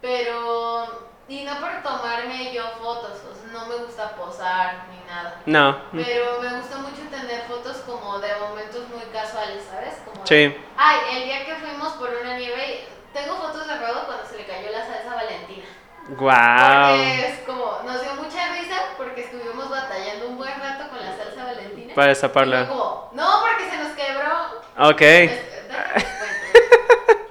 [0.00, 1.06] pero...
[1.28, 5.42] Y no por tomarme yo fotos, o sea, no me gusta posar ni nada.
[5.44, 5.76] No.
[5.90, 9.96] Pero me gusta mucho tener fotos como de momentos muy casuales, ¿sabes?
[10.04, 10.56] Como de, Sí.
[10.76, 14.46] Ay, el día que fuimos por una nieve, tengo fotos de Rodo cuando se le
[14.46, 15.66] cayó la salsa valentina.
[16.08, 16.16] Wow.
[16.18, 21.16] Porque es como, nos dio mucha risa porque estuvimos batallando un buen rato con la
[21.16, 21.94] salsa valentina.
[21.94, 22.68] Para destaparla.
[22.68, 24.62] como, no, porque se nos quebró.
[24.90, 25.00] Ok.
[25.00, 25.30] Es-
[25.68, 27.26] déjame te cuento.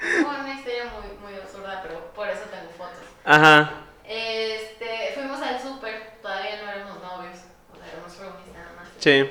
[0.00, 3.04] Es como una historia muy, muy absurda, pero por eso tengo fotos.
[3.24, 3.70] Ajá.
[4.04, 7.38] Este, fuimos al súper, todavía no éramos novios,
[7.72, 8.88] o sea, éramos roomies nada más.
[8.98, 9.28] Sí.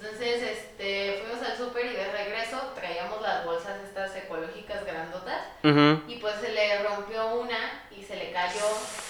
[0.00, 6.02] Entonces, este, fuimos al súper y de regreso traíamos las bolsas estas ecológicas grandotas Ujú.
[6.10, 8.64] y pues se le rompió una y se le cayó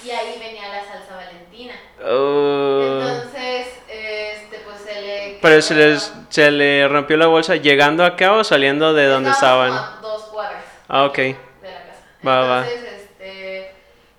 [0.05, 1.75] y ahí venía la salsa valentina.
[2.05, 2.81] Oh.
[3.03, 5.39] Entonces, este, pues se le...
[5.43, 9.73] Pero se les se le rompió la bolsa llegando acá o saliendo de donde estaban.
[9.73, 11.17] a dos cuadras Ah, ok.
[11.17, 12.03] de la casa.
[12.27, 12.67] Va, va.
[12.67, 12.87] Entonces,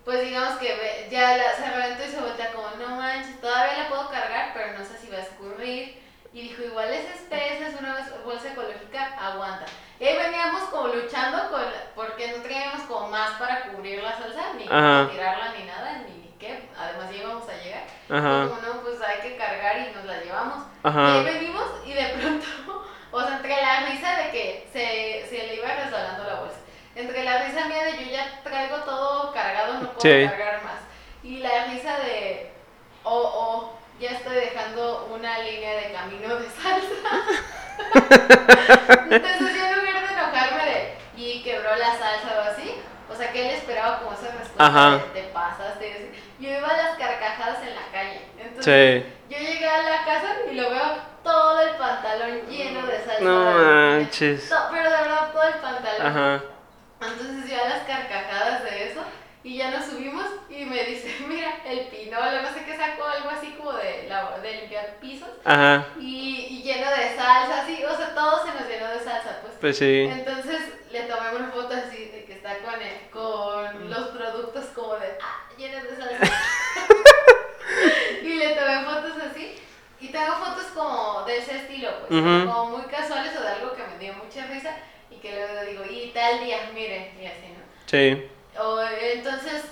[0.06, 3.84] pues digamos que ve- ya la, se reventó y se voltea como, no manches, todavía
[3.84, 6.02] la puedo cargar, pero no sé si va a escurrir.
[6.34, 9.66] Y dijo, igual es espesa, es una bolsa ecológica, aguanta.
[10.00, 11.62] Y ahí veníamos como luchando con,
[11.94, 12.30] porque
[13.10, 15.08] más para cubrir la salsa, ni Ajá.
[15.10, 16.70] tirarla ni nada, ni, ni qué.
[16.78, 17.84] Además ya íbamos a llegar.
[18.10, 18.46] Ajá.
[18.46, 20.64] Y como no, pues hay que cargar y nos la llevamos.
[20.84, 21.14] Y Ajá.
[21.14, 22.46] ahí venimos y de pronto,
[23.12, 26.58] o sea, entre la risa de que se, se le iba resbalando la bolsa,
[26.96, 30.28] entre la risa mía de yo ya traigo todo cargado, no puedo Sí.
[30.30, 30.80] cargar más,
[31.24, 32.52] y la risa de,
[33.04, 37.12] oh, oh, ya estoy dejando una línea de camino de salsa.
[39.10, 42.41] Entonces yo en lugar de enojarme de, y quebró la salsa
[43.24, 47.60] sea, que él esperaba como esa respuesta de, te pasaste, yo iba a las carcajadas
[47.62, 48.22] en la calle.
[48.40, 49.14] Entonces, Sí.
[49.30, 53.22] yo llegué a la casa y lo veo todo el pantalón lleno de salsa.
[53.22, 54.50] No manches.
[54.72, 56.08] Pero de verdad todo el pantalón.
[56.08, 56.44] Ajá.
[57.02, 59.02] Entonces yo a las carcajadas de eso
[59.44, 63.30] y ya nos subimos y me dice, mira, el pinolo, no sé qué sacó, algo
[63.30, 65.88] así como de, la- de limpiar pisos Ajá.
[66.00, 69.54] y, y lleno de salsa, así, o sea, todo se nos llenó de salsa, pues.
[69.60, 70.08] Pues sí.
[70.12, 74.96] Entonces le tomé una foto así de que está con, el- con los productos como
[74.96, 76.34] de, ah, llenos de salsa.
[78.24, 79.56] y le tomé fotos así.
[80.00, 83.84] Y tengo fotos como de ese estilo, pues, como muy casuales o de algo que
[83.84, 84.76] me dio mucha risa
[85.12, 87.64] y que luego digo, y tal día, miren, y así, ¿no?
[87.86, 88.28] Sí.
[88.60, 89.64] O, entonces,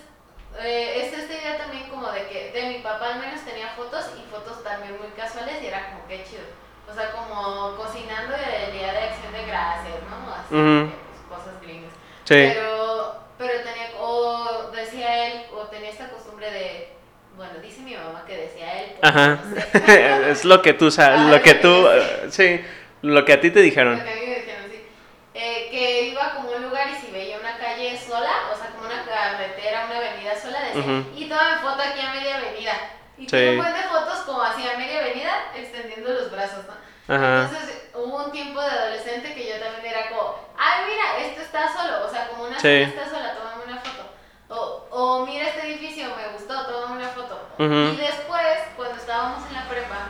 [0.61, 2.11] eh, es esta idea también como
[2.53, 6.07] de mi papá al menos tenía fotos y fotos también muy casuales y era como
[6.07, 6.41] que chido.
[6.89, 10.33] O sea, como cocinando el día de acción de gracias, ¿no?
[10.33, 10.89] Así, Ujú.
[10.89, 10.95] que,
[11.29, 11.91] pues, cosas gringas.
[12.23, 12.35] Sí.
[12.35, 16.93] Pero, pero tenía, o decía él, o tenía esta costumbre de,
[17.35, 18.91] bueno, dice mi mamá que decía él.
[18.99, 19.39] pues, Ajá.
[19.45, 20.29] no sé.
[20.31, 21.87] es lo que tú sabes, Ah, lo que tú,
[22.31, 22.65] sí,
[23.03, 23.97] lo que a ti te dijeron.
[23.99, 24.83] Lo que a mí me dijeron, sí.
[25.35, 28.71] Eh, que iba como a un lugar y si veía una calle sola, o sea,
[28.71, 31.03] como una carretera, una avenida sola, decía, Ujú.
[31.15, 32.28] y tómame foto aquí a media
[33.29, 33.37] Y Sí.
[33.37, 37.13] tuve un buen de fotos como así a media avenida, extendiendo los brazos, ¿no?
[37.13, 37.43] Ajá.
[37.45, 41.71] Entonces hubo un tiempo de adolescente que yo también era como, ay, mira, esto está
[41.71, 42.67] solo, o sea, como una Sí.
[42.67, 44.03] está sola, tómame una foto.
[44.49, 47.39] O, o mira este edificio, me gustó, tómame una foto.
[47.59, 47.93] Ujú.
[47.93, 50.09] Y después, cuando estábamos en la prepa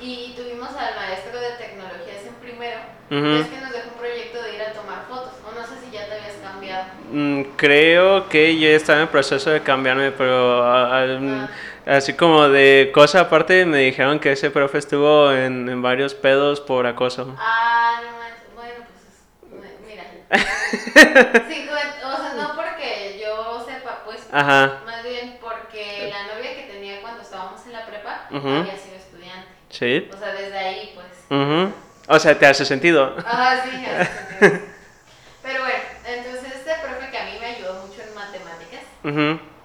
[0.00, 2.78] y tuvimos al maestro de tecnologías en primero,
[3.10, 3.26] Ujú.
[3.42, 5.32] es que nos dejó un proyecto de ir a tomar fotos.
[5.48, 6.84] O no sé si ya te habías cambiado.
[7.10, 11.48] Mm, creo que ya estaba en proceso de cambiarme, pero al-
[11.86, 16.60] así como de cosa aparte me dijeron que ese profe estuvo en, en varios pedos
[16.60, 17.34] por acoso.
[17.38, 18.54] Ah, no.
[18.54, 20.04] Bueno, pues es- mira.
[21.48, 21.68] Sí,
[22.02, 24.20] o sea, no porque yo sepa, pues.
[24.32, 28.96] Ajá, Más bien porque la novia que tenía cuando estábamos en la prepa había sido
[28.96, 29.48] estudiante.
[29.70, 30.08] sí.
[30.12, 31.40] O sea, desde ahí, pues.
[31.40, 31.72] Ujú.
[32.08, 33.14] O sea, te hace sentido.
[33.18, 34.60] Ajá, sí, hace sentido.
[35.42, 38.80] Pero bueno, entonces este profe que a mí me ayudó mucho en matemáticas,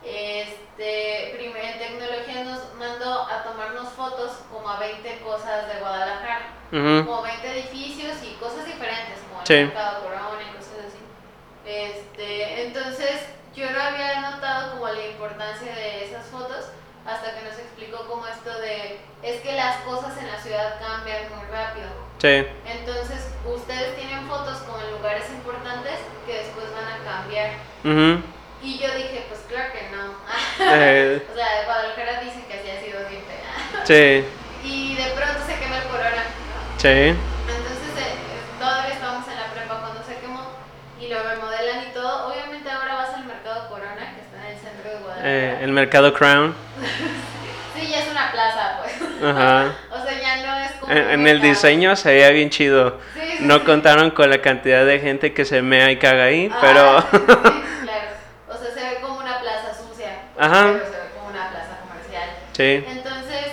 [0.03, 6.47] este, primero en tecnología nos mandó a tomarnos fotos como a 20 cosas de Guadalajara,
[6.71, 7.05] ujú.
[7.05, 9.55] como 20 edificios y cosas diferentes, como Sí.
[9.55, 11.01] mercado Corona y cosas así.
[11.65, 16.69] Este, entonces yo no había notado como la importancia de esas fotos
[17.03, 21.33] hasta que nos explicó como esto de, es que las cosas en la ciudad cambian
[21.33, 21.87] muy rápido.
[22.19, 22.45] Sí.
[22.63, 27.49] Entonces, ustedes tienen fotos como en lugares importantes que después van a cambiar.
[27.83, 28.21] Ujú.
[28.61, 30.13] Y yo dije, pues claro que no.
[30.59, 33.35] Eh, o sea, Guadalajara dicen que así ha sido siempre.
[33.83, 34.29] sí,
[34.67, 36.21] y de pronto se quema el corona.
[36.21, 36.79] ¿no?
[36.79, 37.15] sí.
[37.49, 40.41] Entonces, eh, todavía estábamos en la prepa cuando se quemó
[40.99, 42.27] y lo remodelan y todo.
[42.27, 45.31] Obviamente ahora vas al mercado Corona, que está en el centro de Guadalajara.
[45.31, 46.53] Eh, el mercado Crown.
[47.75, 48.93] Sí, ya es una plaza, pues.
[49.23, 49.73] Ajá.
[49.91, 50.91] o sea, ya no es como.
[50.91, 52.99] En, en el diseño se veía bien chido.
[53.15, 53.65] Sí, sí, No sí.
[53.65, 57.01] contaron con la cantidad de gente que se mea y caga ahí, Ah, pero...
[57.01, 58.07] sí, sí, claro.
[58.49, 60.11] O sea, se ve como una plaza sucia.
[60.35, 60.63] pues, Ajá.
[60.73, 62.29] Pero se ve como una plaza comercial.
[62.55, 63.45] Sí, Entonces,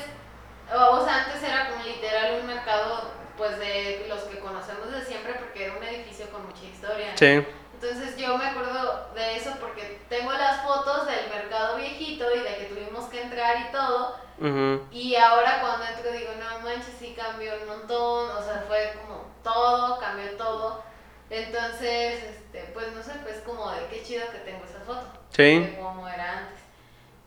[0.74, 5.02] o, o sea, antes era como literal un mercado, pues de los que conocemos de
[5.02, 7.12] siempre, porque era un edificio con mucha historia.
[7.12, 7.16] ¿no?
[7.16, 7.46] sí.
[7.78, 12.56] Entonces yo me acuerdo de eso porque tengo las fotos del mercado viejito y de
[12.56, 14.16] que tuvimos que entrar y todo.
[14.40, 18.94] ujú, Y ahora cuando entro digo, no manches, sí cambió un montón, o sea, fue
[19.02, 20.82] como todo, cambió todo.
[21.28, 25.06] Entonces, este, pues no sé, pues como de qué chido que tengo esa foto.
[25.30, 25.58] Sí.
[25.60, 26.58] De cómo era antes.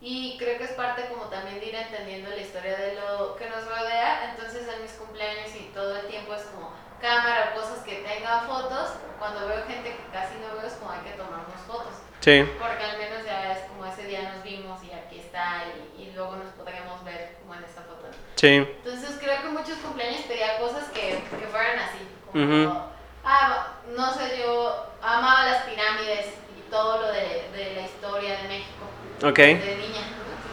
[0.01, 3.49] Y creo que es parte como también de ir entendiendo la historia de lo que
[3.49, 4.31] nos rodea.
[4.31, 6.71] Entonces en mis cumpleaños y todo el tiempo es como
[7.01, 8.91] cámara o cosas que tengan fotos.
[9.19, 11.93] Cuando veo gente que casi no veo es como hay que tomarnos fotos.
[12.21, 15.63] Sí, Porque al menos ya es como ese día nos vimos y aquí está
[15.97, 18.07] y, y luego nos podríamos ver como en esta foto.
[18.35, 18.55] sí.
[18.55, 21.99] Entonces creo que muchos cumpleaños pedía cosas que, que fueran así.
[22.29, 22.79] Como, Ujú.
[23.23, 28.47] ah, no sé, yo amaba las pirámides y todo lo de, de la historia de
[28.49, 28.85] México
[29.23, 29.37] Ok.
[29.37, 30.01] de niña.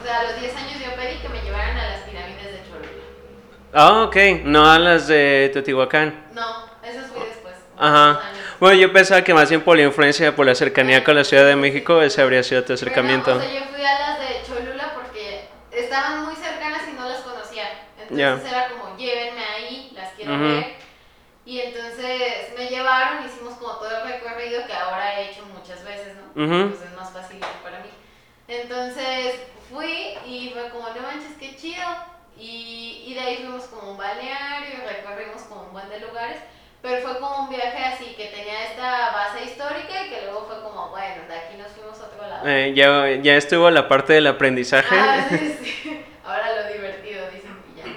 [0.00, 2.60] O sea, a los 10 años yo pedí que me llevaran a las pirámides de
[2.68, 2.90] Cholula.
[3.72, 4.16] Ah, ok.
[4.44, 6.26] No a las de Teotihuacán.
[6.32, 7.54] No, eso fue después.
[7.78, 8.20] Ajá.
[8.58, 11.44] Bueno, yo pensaba que más bien por la influencia, por la cercanía con la Ciudad
[11.46, 13.26] de México, ese habría sido tu acercamiento.
[13.26, 16.92] Pero no, o sea, yo fui a las de Cholula porque estaban muy cercanas y
[16.94, 17.64] no las conocía.
[18.00, 18.48] Entonces Ya.
[18.50, 20.42] era como, llévenme ahí, las quiero Ujú.
[20.42, 20.74] ver.
[21.44, 26.14] Y entonces me llevaron, hicimos como todo el recorrido que ahora he hecho muchas veces,
[26.16, 26.42] ¿no?
[26.42, 26.70] Ujú.
[26.70, 27.90] Pues es más fácil para mí.
[28.48, 29.34] Entonces
[29.70, 31.84] fui y fue como, no manches, qué chido.
[32.38, 36.38] Y, y de ahí fuimos como un balneario, recorrimos como un buen de lugares.
[36.82, 40.62] Pero fue como un viaje así que tenía esta base histórica y que luego fue
[40.62, 42.46] como, bueno, de aquí nos fuimos a otro lado.
[42.46, 44.94] Eh, ya, ya estuvo la parte del aprendizaje.
[44.96, 46.04] Ah, sí, sí.
[46.24, 47.96] Ahora lo divertido, dicen que ya.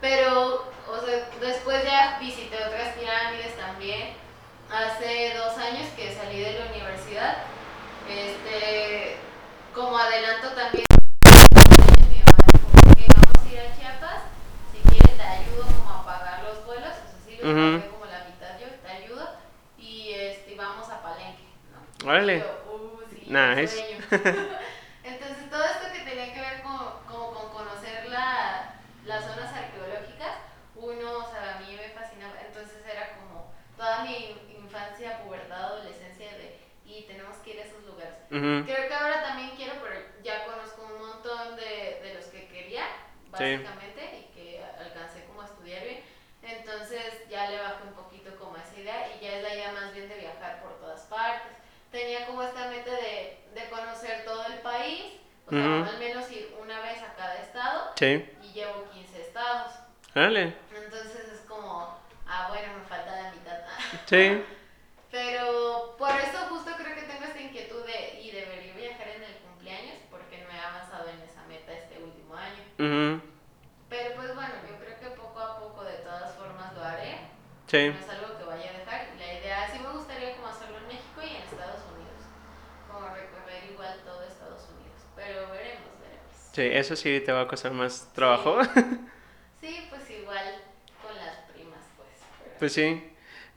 [0.00, 4.14] Pero, o sea, después ya visité otras pirámides también.
[4.72, 7.36] Hace dos años que salí de la universidad.
[8.08, 9.16] Este,
[9.74, 10.96] como adelanto también, "Ok,
[13.14, 14.22] vamos a ir a Chiapas.
[14.72, 16.88] Si quieres te ayudo como a pagar los vuelos.
[16.88, 17.78] O sea, sí los Ujú.
[17.78, 19.28] pagué como la mitad yo, te ayudo.
[19.78, 21.44] Y este, vamos a Palenque,
[22.02, 22.08] ¿no?
[22.10, 22.36] Órale.
[22.36, 23.78] Y yo, "Uh, sí, Nice.
[23.78, 23.98] sueño".
[25.04, 28.74] Entonces, todo esto que tenía que ver con, como con conocer la,
[29.06, 30.34] las zonas arqueológicas,
[30.76, 32.34] uno, o sea, a mí me fascinaba.
[32.46, 37.82] Entonces, era como toda mi infancia, pubertad, adolescencia de, y tenemos que ir a esos
[37.84, 38.14] lugares.
[38.30, 38.64] Ujú.
[38.66, 42.84] Creo que ahora también quiero, pero ya conozco un montón de, de los que quería,
[43.40, 43.56] Sí.
[43.56, 46.02] básicamente, y que alcancé como a estudiar bien.
[46.42, 49.92] Entonces ya le bajé un poquito como esa idea y ya es la idea más
[49.92, 51.52] bien de viajar por todas partes.
[51.90, 55.14] Tenía como esta meta de, de conocer todo el país,
[55.46, 55.90] o sea, Ujú.
[55.90, 58.24] al menos ir una vez a cada estado Sí.
[58.42, 59.72] y llevo 15 estados.
[60.14, 60.54] Órale.
[60.74, 63.58] Entonces es como, ah, bueno, me falta la mitad.
[64.06, 64.42] Sí.
[65.10, 69.34] Pero por eso justo creo que tengo esta inquietud de, y debería viajar en el
[69.38, 72.62] cumpleaños porque no he avanzado en esa meta este último año.
[72.78, 73.20] Ujú.
[73.88, 77.18] Pero pues bueno, yo creo que poco a poco de todas formas lo haré.
[77.70, 77.88] Sí.
[77.88, 79.06] No es algo que vaya a dejar.
[79.18, 82.20] La idea sí me gustaría como hacerlo en México y en Estados Unidos.
[82.90, 84.98] Como recorrer igual todo Estados Unidos.
[85.14, 86.50] Pero veremos, veremos.
[86.52, 88.58] Sí, eso sí te va a costar más trabajo.
[89.60, 90.54] Sí, pues igual
[91.06, 92.08] con las primas, pues.
[92.42, 93.06] pero- Pues sí.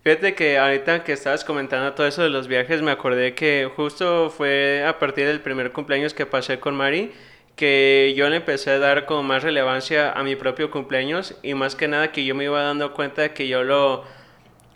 [0.03, 4.29] Fíjate que ahorita que estabas comentando todo eso de los viajes, me acordé que justo
[4.29, 7.13] fue a partir del primer cumpleaños que pasé con Mari,
[7.55, 11.75] que yo le empecé a dar como más relevancia a mi propio cumpleaños y más
[11.75, 14.03] que nada que yo me iba dando cuenta que yo lo,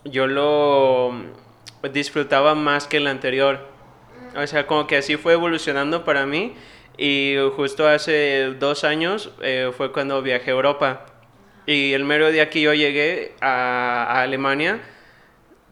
[0.03, 1.13] yo lo
[1.91, 3.67] disfrutaba más que el anterior.
[4.35, 6.53] O sea, como que así fue evolucionando para mí
[6.97, 11.05] y justo hace dos años eh, fue cuando viajé a Europa.
[11.65, 14.79] Y el mero día que yo llegué a, a Alemania,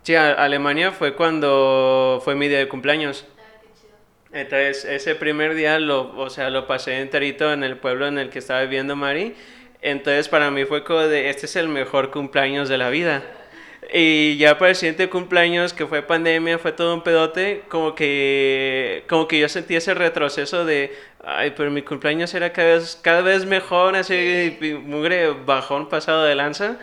[0.06, 3.26] Sí, a Alemania fue cuando fue mi día de cumpleaños.
[4.36, 8.30] Entonces, ese primer día lo, o sea, lo pasé enterito en el pueblo en el
[8.30, 9.34] que estaba viviendo Mari.
[9.82, 13.24] Entonces, para mí fue como de, este es el mejor cumpleaños de la vida.
[13.94, 19.06] Y ya para el siguiente cumpleaños, que fue pandemia, fue todo un pedote, como que,
[19.08, 20.94] como que yo sentí ese retroceso de,
[21.24, 26.36] ay, pero mi cumpleaños era cada vez, cada vez mejor, así, mugre bajón pasado de
[26.36, 26.78] lanza.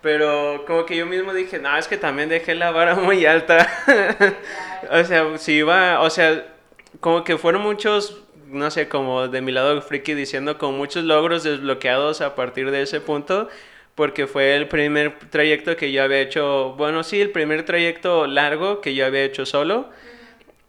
[0.00, 3.68] Pero como que yo mismo dije, no, es que también dejé la vara muy alta.
[4.90, 6.53] o sea, si iba, o sea,
[7.00, 11.42] como que fueron muchos, no sé, como de mi lado friki diciendo, con muchos logros
[11.44, 13.48] desbloqueados a partir de ese punto,
[13.94, 18.80] porque fue el primer trayecto que yo había hecho, bueno, sí, el primer trayecto largo
[18.80, 19.90] que yo había hecho solo.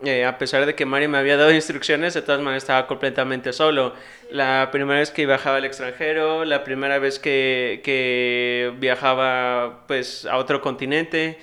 [0.03, 3.53] Eh, a pesar de que Mari me había dado instrucciones, de todas maneras estaba completamente
[3.53, 3.93] solo.
[4.29, 10.37] La primera vez que viajaba al extranjero, la primera vez que, que viajaba pues a
[10.37, 11.39] otro continente.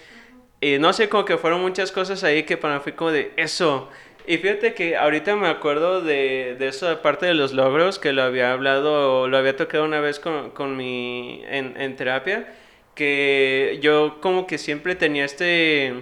[0.60, 3.32] Y no sé, como que fueron muchas cosas ahí que para mí fue como de
[3.36, 3.88] eso.
[4.26, 8.22] Y fíjate que ahorita me acuerdo de, de eso, aparte de los logros, que lo
[8.22, 12.54] había hablado, lo había tocado una vez con, con mi, en, en terapia,
[12.94, 15.94] que yo como que siempre tenía este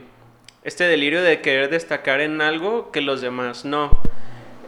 [0.64, 3.90] este delirio de querer destacar en algo que los demás no.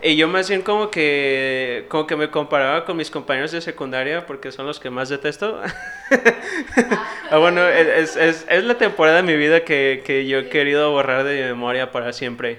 [0.05, 4.27] Y yo más bien como que, como que me comparaba con mis compañeros de secundaria
[4.27, 5.61] porque son los que más detesto.
[7.31, 10.91] ah, bueno, es, es, es, la temporada de mi vida que, que, yo he querido
[10.91, 12.59] borrar de mi memoria para siempre.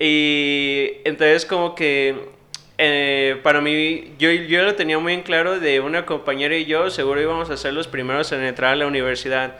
[0.00, 2.16] Y entonces como que
[2.78, 6.90] eh, para mí, yo, yo lo tenía muy en claro de una compañera y yo
[6.90, 9.58] seguro íbamos a ser los primeros en entrar a la universidad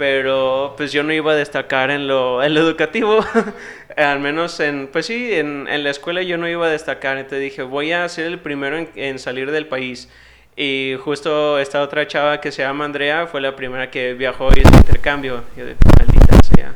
[0.00, 3.22] pero pues yo no iba a destacar en lo, en lo educativo,
[3.98, 7.40] al menos en, pues sí, en, en, la escuela yo no iba a destacar, entonces
[7.40, 10.08] dije, voy a ser el primero en, salir del país.
[10.56, 14.60] Y justo esta otra chava que se llama Andrea fue la primera que viajó y
[14.60, 15.44] hizo intercambio.
[15.54, 16.72] Yo maldita sea.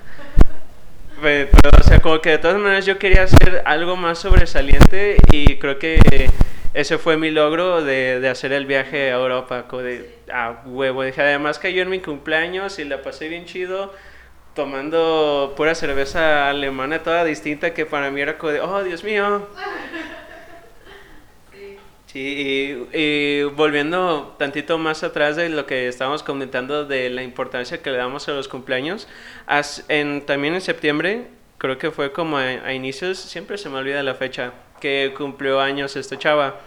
[1.22, 1.48] Pero,
[1.78, 5.78] o sea, como que de todas maneras yo quería hacer algo más sobresaliente y creo
[5.78, 6.30] que
[6.74, 11.02] ese fue mi logro de, de hacer el viaje a Europa, de, a huevo.
[11.02, 13.92] Dije, además cayó en mi cumpleaños y la pasé bien chido
[14.54, 19.46] tomando pura cerveza alemana toda distinta que para mí era como de, oh, Dios mío.
[22.14, 27.90] Sí, y, volviendo tantito más atrás de lo que estábamos comentando de la importancia que
[27.90, 29.08] le damos a los cumpleaños,
[29.88, 31.26] en, también en septiembre,
[31.58, 35.60] creo que fue como a, a inicios, siempre se me olvida la fecha, que cumplió
[35.60, 36.60] años esta chava.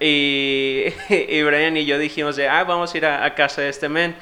[0.00, 3.90] Y, y Brian y yo dijimos de, ah, vamos a ir a, casa de este
[3.90, 4.16] men.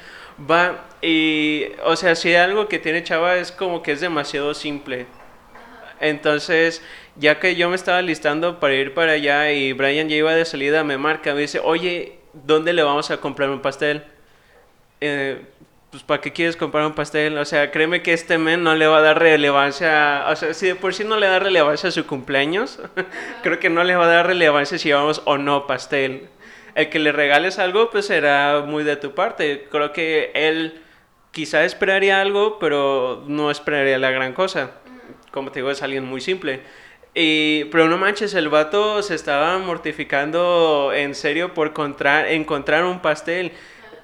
[0.51, 5.05] Va, y, o sea, si algo que tiene Chava es como que es demasiado simple.
[6.01, 6.81] Entonces,
[7.15, 10.45] ya que yo me estaba listando para ir para allá y Brian ya iba de
[10.45, 14.03] salida, me marca, me dice, oye, ¿dónde le vamos a comprar un pastel?
[15.01, 15.41] Eh,
[15.91, 17.37] pues ¿para qué quieres comprar un pastel?
[17.37, 20.67] O sea, créeme que este men no le va a dar relevancia, o sea, si
[20.67, 22.79] de por sí no le da relevancia a su cumpleaños,
[23.43, 26.29] creo que no le va a dar relevancia si vamos o no pastel.
[26.73, 29.67] El que le regales algo, pues será muy de tu parte.
[29.69, 30.81] Creo que él
[31.31, 34.71] quizá esperaría algo, pero no esperaría la gran cosa.
[35.29, 36.61] Como te digo, es alguien muy simple.
[37.15, 43.01] Y, pero no manches, el vato se estaba mortificando en serio por encontrar, encontrar un
[43.01, 43.51] pastel.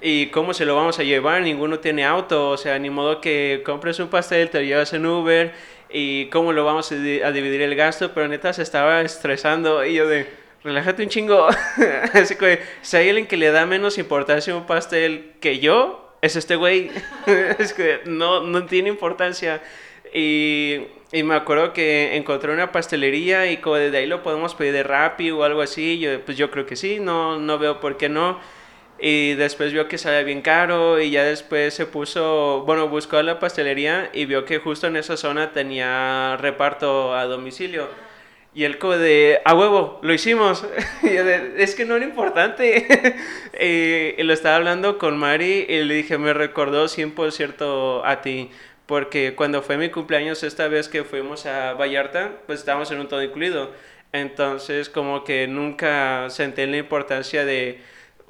[0.00, 1.42] ¿Y cómo se lo vamos a llevar?
[1.42, 5.04] Ninguno tiene auto, o sea, ni modo que compres un pastel, te lo llevas en
[5.04, 5.52] Uber
[5.90, 10.08] y cómo lo vamos a, dividir el gasto, pero neta se estaba estresando y yo
[10.08, 10.26] de,
[10.64, 11.48] relájate un chingo.
[12.14, 16.14] Así que si hay alguien que le da menos importancia a un pastel que yo,
[16.22, 16.90] es este güey.
[17.58, 19.60] es que no, no tiene importancia.
[20.12, 20.80] Y,
[21.12, 24.82] y, me acuerdo que encontré una pastelería y como desde ahí lo podemos pedir de
[24.82, 25.98] Rappi o algo así.
[25.98, 28.38] Yo, pues yo creo que sí, no, no veo por qué no.
[29.02, 33.38] Y después vio que salía bien caro y ya después se puso, bueno, buscó la
[33.40, 37.88] pastelería y vio que justo en esa zona tenía reparto a domicilio.
[38.52, 40.66] Y él como de, a huevo, lo hicimos.
[41.02, 43.16] y es que no era importante.
[44.18, 48.50] y, lo estaba hablando con Mari y le dije, me recordó 100% a ti.
[48.90, 53.06] Porque cuando fue mi cumpleaños esta vez que fuimos a Vallarta, pues estábamos en un
[53.08, 53.70] todo incluido.
[54.12, 57.80] Entonces como que nunca sentí la importancia de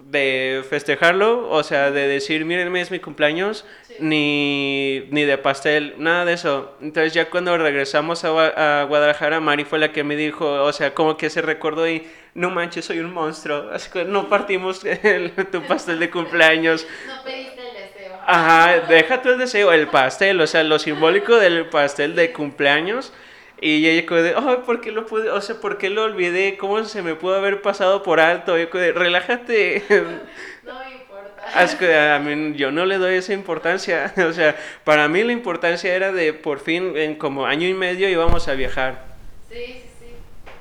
[0.02, 3.66] de festejarlo, o sea, de decir, mírenme, es mi cumpleaños,
[3.98, 6.74] ni, ni de pastel, nada de eso.
[6.80, 10.94] Entonces ya cuando regresamos a, a Guadalajara, Mari fue la que me dijo, o sea,
[10.94, 15.32] como que se recordó y, no manches, soy un monstruo, así que no partimos el-
[15.52, 16.86] tu pastel de cumpleaños.
[17.06, 17.79] No pediste el.
[18.26, 23.12] Ajá, deja el deseo, el pastel, o sea, lo simbólico del pastel de cumpleaños.
[23.60, 26.56] Y ella como de, ay, ¿por qué lo pude, o sea, por qué lo olvidé?
[26.56, 28.56] ¿Cómo se me pudo haber pasado por alto?
[28.56, 29.84] Y yo como de, relájate.
[30.62, 31.62] No me importa.
[31.62, 34.14] Es que a mí, yo no le doy esa importancia.
[34.28, 38.08] O sea, para mí la importancia era de por fin, en como año y medio
[38.08, 39.04] íbamos a viajar.
[39.50, 40.14] Sí, sí, sí.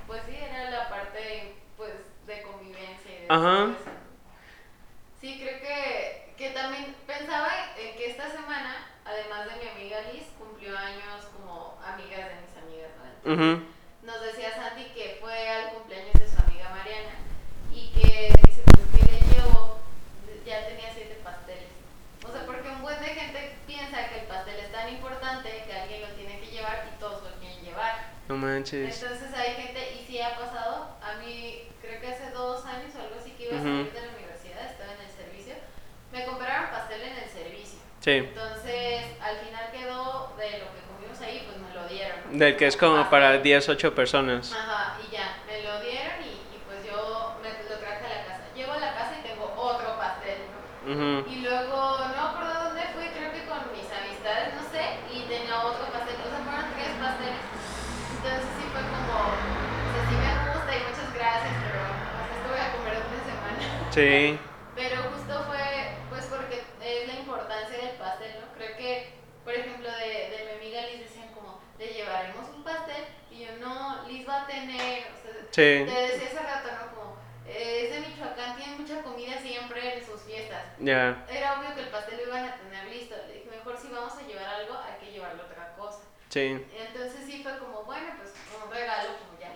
[0.08, 1.92] Pues sí, era la parte pues,
[2.28, 3.56] de convivencia y de Ajá.
[3.56, 3.78] todo eso.
[5.22, 8.88] Sí, creo que, que también pensaba en que esta semana,
[9.48, 12.92] de mi amiga Liz, cumplió años como amigas de mis amigas,
[13.24, 13.34] ¿no?
[13.34, 13.64] Ujú.
[14.04, 17.16] Nos decía Sandy que fue al cumpleaños de su amiga Mariana
[17.72, 19.80] y que dice pues, que le llevó,
[20.46, 21.70] ya tenía siete pasteles.
[22.28, 25.74] O sea, porque un buen de gente piensa que el pastel es tan importante que
[25.74, 28.12] alguien lo tiene que llevar y todos lo quieren llevar.
[28.28, 29.02] No manches.
[29.02, 33.02] Entonces hay gente, y sí ha pasado, a mí creo que hace dos años o
[33.02, 33.68] algo así que iba a Ujú.
[33.68, 35.56] salir de la universidad, estaba en el servicio,
[36.12, 37.80] me compraron pastel en el servicio.
[38.02, 38.12] Sí.
[38.12, 42.20] Entonces al final quedó de lo que comimos ahí, pues me lo dieron.
[42.40, 44.56] Del que es como para 10, 8 personas.
[44.56, 48.22] Ajá, y ya, me lo dieron y, y pues yo me lo traje a la
[48.24, 48.44] casa.
[48.56, 50.60] Llego a la casa y tengo otro pastel, ¿no?
[50.88, 51.30] Ujú.
[51.30, 55.60] Y luego, no acuerdo dónde fui, creo que con mis amistades, no sé, y tenía
[55.68, 57.44] otro pastel, o sea, fueron tres pasteles.
[57.44, 62.36] Entonces sí fue como, o sea, sí me gusta y muchas gracias, pero o sea,
[62.40, 63.64] esto voy a comer una semana.
[63.92, 64.40] Sí.
[64.80, 68.48] Pero justo fue, pues porque es la importancia del pastel, ¿no?
[68.56, 69.12] Creo que,
[69.44, 73.52] por ejemplo, de, de mi amiga Liz decían como, le llevaremos un pastel, y yo,
[73.60, 75.86] no, Liz va a tener, o sea, Sí.
[75.86, 76.96] te decía hace rato, ¿no?
[76.96, 80.64] Como, eh, es de Michoacán, tiene mucha comida siempre en sus fiestas.
[80.80, 81.26] Ya.
[81.30, 83.16] Era obvio que el pastel lo iban a tener listo.
[83.28, 86.00] Le dije, mejor si vamos a llevar algo, hay que llevarle otra cosa.
[86.30, 86.66] Sí.
[86.78, 88.34] Entonces sí fue como, bueno, pues
[88.64, 89.52] un regalo como ya.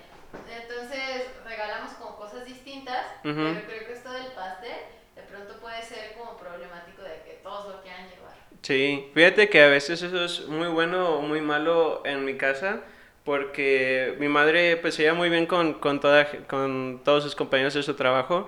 [0.61, 3.35] Entonces regalamos como cosas distintas, Ujú.
[3.35, 4.77] pero creo que esto del pastel
[5.15, 8.33] de pronto puede ser como problemático de que todos lo quieran llevar.
[8.61, 12.81] Sí, fíjate que a veces eso es muy bueno o muy malo en mi casa,
[13.23, 17.73] porque mi madre pues se lleva muy bien con, con, toda, con todos sus compañeros
[17.73, 18.45] de su trabajo,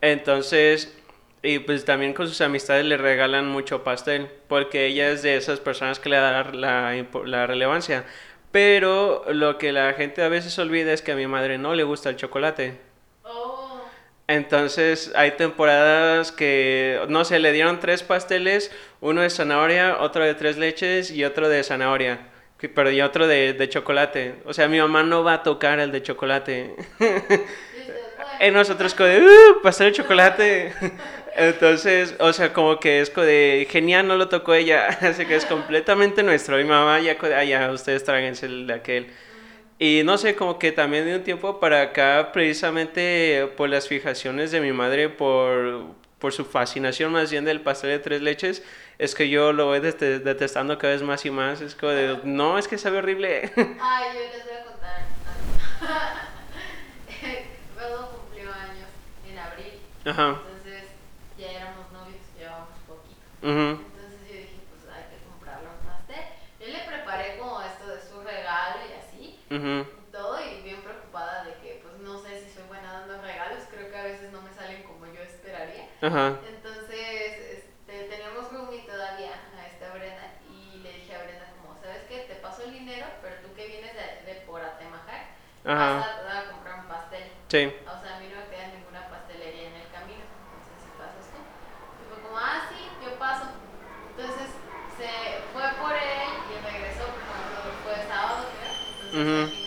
[0.00, 0.96] entonces,
[1.42, 5.60] y pues también con sus amistades le regalan mucho pastel, porque ella es de esas
[5.60, 8.04] personas que le da la, la relevancia.
[8.50, 11.84] Pero lo que la gente a veces olvida es que a mi madre no le
[11.84, 12.80] gusta el chocolate.
[13.24, 13.90] Oh,
[14.26, 18.70] Entonces hay temporadas que, no sé, le dieron tres pasteles,
[19.00, 22.28] uno de zanahoria, otro de tres leches y otro de zanahoria,
[22.92, 24.36] y otro de, de chocolate.
[24.44, 26.74] O sea, mi mamá no va a tocar el de chocolate.
[28.40, 30.72] y nosotros como de, "Uh, pastel de chocolate.
[31.36, 35.36] Entonces, o sea, como que es como de, genial, no lo tocó ella, así que
[35.36, 36.56] es completamente nuestro.
[36.56, 39.06] Mi mamá ya, ah, ya, ustedes tráiganse el de aquel.
[39.78, 44.52] Y no sé, como que también de un tiempo para acá, precisamente por las fijaciones
[44.52, 45.86] de mi madre, por,
[46.24, 48.62] por su fascinación más bien del pastel de tres leches,
[48.98, 51.60] es que yo lo voy dete- detestando cada vez más y más.
[51.60, 53.52] Es como de, no, es que sabe horrible.
[53.78, 55.02] Ay, yo les voy a contar.
[57.78, 58.88] Rodo cumplió años
[59.28, 59.74] en abril.
[60.06, 60.40] Ajá.
[60.48, 60.84] Entonces
[61.36, 63.20] ya éramos novios, llevábamos poquito.
[63.42, 66.24] ujú, Entonces yo dije, pues hay que comprarle un pastel.
[66.58, 69.84] Yo le preparé como esto de su regalo y así, ujú.
[69.84, 73.64] y todo, y bien preocupada de que, pues no sé si soy buena dando regalos.
[73.70, 75.84] Creo que a veces no me salen como yo esperaría.
[76.04, 76.36] Ajá.
[76.46, 82.02] Entonces, este, teníamos roomie todavía a esta Brenda y le dije a Brenda como, ¿sabes
[82.08, 82.28] qué?
[82.28, 85.32] Te paso el dinero, pero tú que vienes de, de por Atemajac,
[85.64, 85.96] Ajá.
[85.96, 87.24] vas a, a comprar un pastel.
[87.48, 87.72] Sí.
[87.88, 90.28] O sea, a mí no me queda ninguna pastelería en el camino.
[90.28, 91.40] Entonces, si pasas tú.
[91.40, 93.48] Y fue como, ah, sí, yo paso.
[94.12, 94.52] Entonces,
[95.00, 95.08] se
[95.56, 98.76] fue por él y regresó, por ejemplo, fue sábado, creo.
[98.76, 99.40] Entonces, Ujú.
[99.40, 99.63] al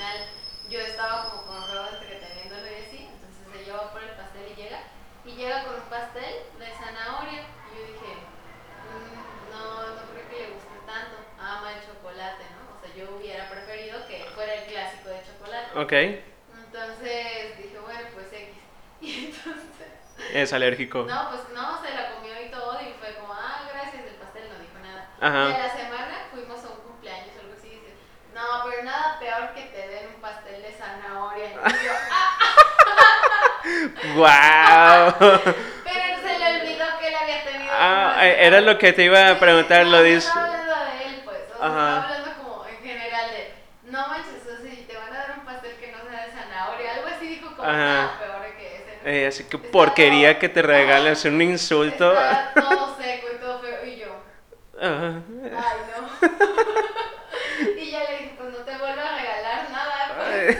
[15.78, 15.92] Ok.
[15.94, 18.50] Entonces dije, bueno, pues X.
[19.02, 19.88] Y entonces,
[20.34, 21.06] Es alérgico.
[21.08, 22.80] no, pues no, se la comió y todo.
[22.82, 25.10] Y fue como, ah, gracias, el pastel no dijo nada.
[25.22, 25.50] Ajá.
[25.52, 27.68] Y a la semana fuimos a un cumpleaños o algo así.
[27.68, 27.94] Y dice,
[28.34, 31.52] no, pero nada peor que te den un pastel de zanahoria.
[31.52, 31.54] Y
[31.86, 32.34] yo, ah,
[34.16, 35.30] ¡Wow!
[35.84, 37.72] pero se le olvidó que él había tenido.
[37.78, 40.26] Ah, era lo que te iba a preguntar, lo no dices.
[40.26, 41.38] estaba hablando de él, pues.
[41.54, 41.98] O sea, Ajá.
[42.00, 43.54] estaba hablando como en general de,
[43.92, 46.32] no manches, o sea, si te van a dar un pastel que no sea de
[46.32, 47.76] zanahoria, algo así dijo como, Ajá.
[47.78, 48.38] nada peor
[49.26, 52.12] así que porquería que te regales un insulto.
[52.14, 53.86] Estaba todo seco y todo feo.
[53.86, 54.08] Y yo.
[54.80, 55.24] Ay,
[55.92, 57.78] no.
[57.82, 60.16] y ya le dije, pues no te vuelvo a regalar nada.
[60.18, 60.58] Pues.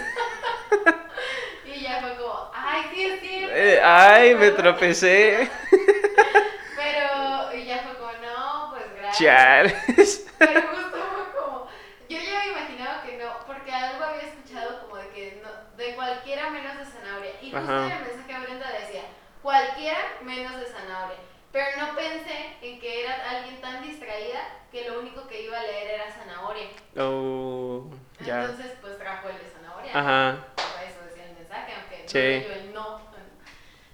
[1.78, 3.56] y ya fue como, ay, sí es cierto.
[3.56, 5.50] Eh, ay, me tropecé.
[6.76, 9.18] Pero, y ya fue como, no, pues gracias.
[9.18, 10.28] Chales.
[10.38, 11.68] Pero justo fue como,
[12.10, 15.50] yo ya me imaginaba que no, porque algo había escuchado como de que no,
[15.84, 17.32] de cualquiera menos de zanahoria.
[17.42, 17.86] Y justo Ajá.
[17.88, 19.02] en el mensaje a Brenda decía,
[19.42, 21.18] cualquiera menos de zanahoria.
[21.52, 24.40] Pero no pensé en que era alguien tan distraída
[24.72, 26.68] que lo único que iba a leer era zanahoria.
[27.00, 27.90] Oh,
[28.20, 28.42] ya.
[28.42, 29.92] Entonces, pues trajo el de zanahoria.
[29.98, 30.46] Ajá.
[30.56, 32.18] Para Eso decía el mensaje, aunque no Sí.
[32.20, 33.02] leyó el no.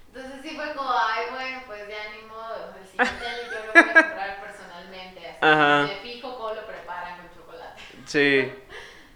[0.08, 2.74] Entonces sí fue como, ay, bueno, pues ya ni modo.
[2.78, 5.28] El siguiente año yo lo voy a comprar personalmente.
[5.28, 5.82] Así Ajá.
[5.88, 7.80] me fijo cómo lo preparan con chocolate.
[8.06, 8.52] Sí.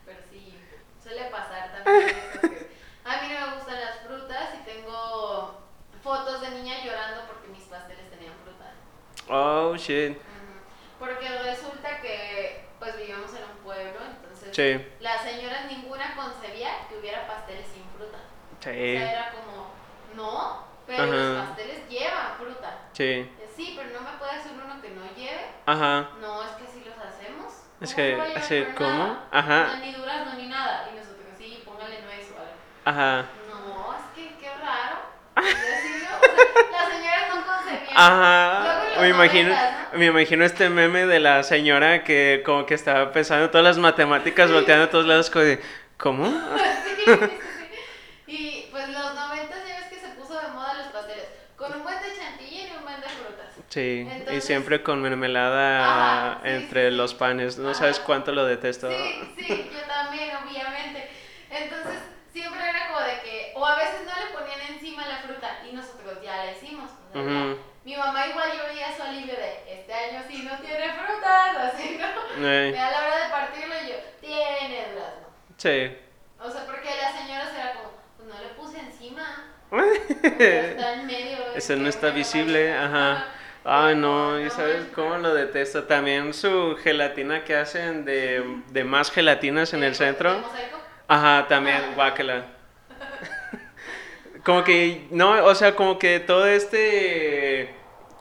[0.06, 0.58] Pero sí,
[1.02, 2.70] suele pasar también eso que
[3.04, 5.60] a mí no me gustan las frutas y tengo
[6.02, 8.72] fotos de niñas llorando porque mis pasteles tenían fruta.
[9.30, 10.16] Oh, shit.
[10.98, 14.86] Porque resulta que pues vivíamos en un pueblo, entonces Sí.
[15.00, 18.18] las señoras ninguna concebía que hubiera pasteles sin fruta.
[18.18, 18.70] O Sí.
[18.98, 19.70] sea, era como,
[20.14, 21.12] no, pero Ajá.
[21.12, 22.78] los pasteles llevan fruta.
[22.92, 23.30] Sí.
[23.54, 25.46] Sí, pero no me puede hacer uno que no lleve.
[25.66, 26.10] Ajá.
[26.20, 27.52] No, es que así los hacemos.
[27.80, 28.98] Es ¿Cómo que- no va a llevar sí, con ¿cómo?
[29.04, 29.28] nada?
[29.32, 29.62] Ajá.
[29.66, 30.88] O sea, ni durazno ni nada.
[30.92, 32.52] Y nosotros, sí, póngale nuez o algo.
[32.84, 33.26] Ajá.
[33.48, 34.98] No, es que qué raro.
[35.34, 36.16] Así, ¿no?
[36.16, 37.17] O sea, no concebían.
[37.98, 38.82] Ajá.
[39.00, 39.98] Me imagino, ¿no?
[39.98, 44.50] me imagino este meme de la señora que como que estaba pensando todas las matemáticas,
[44.52, 45.60] volteando a todos lados, como de,
[45.96, 46.24] ¿cómo?
[46.98, 47.20] Sí, sí,
[48.26, 48.32] sí.
[48.66, 51.24] Y pues los noventas ya ves que se puso de moda los pasteles.
[51.56, 53.46] Con un buen de chantilly y un buen de frutas.
[53.68, 57.56] Sí, y Entonces- siempre con mermelada Ajá, entre los panes.
[57.58, 57.78] No Ajá.
[57.78, 58.88] sabes cuánto lo detesto.
[58.90, 61.08] Sí, sí, yo también, obviamente.
[61.50, 61.98] Entonces,
[62.32, 65.74] siempre era como de que, o a veces no le ponían encima la fruta y
[65.74, 66.90] nosotros ya la hicimos.
[66.90, 67.56] o sea, ya.
[67.88, 71.98] Mi mamá igual yo veía su alivio de, este año sí no tiene frutas, así,
[71.98, 72.46] ¿no?
[72.46, 75.28] Eh, Y a la hora de partirlo yo, tiene durazno.
[75.56, 75.96] sí.
[76.40, 79.54] O sea, porque las señoras era como, pues no le puse encima.
[80.38, 81.38] Está en medio.
[81.56, 82.84] Ese no está visible, vaya.
[82.84, 83.26] ajá.
[83.64, 85.84] Ay, no, ¿y sabes cómo lo detesto?
[85.84, 90.42] También su gelatina que hacen de, de más gelatinas en el ¿De centro.
[91.08, 91.92] Ajá, también, Ah.
[91.94, 92.44] guácala.
[94.44, 97.74] Como que, no, o sea, como que todo este,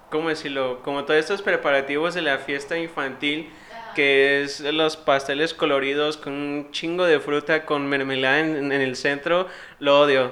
[0.09, 0.81] ¿cómo decirlo?
[0.83, 3.49] Como todos estos preparativos de la fiesta infantil,
[3.95, 8.95] que es los pasteles coloridos con un chingo de fruta con mermelada en, en el
[8.95, 9.47] centro,
[9.79, 10.31] lo odio.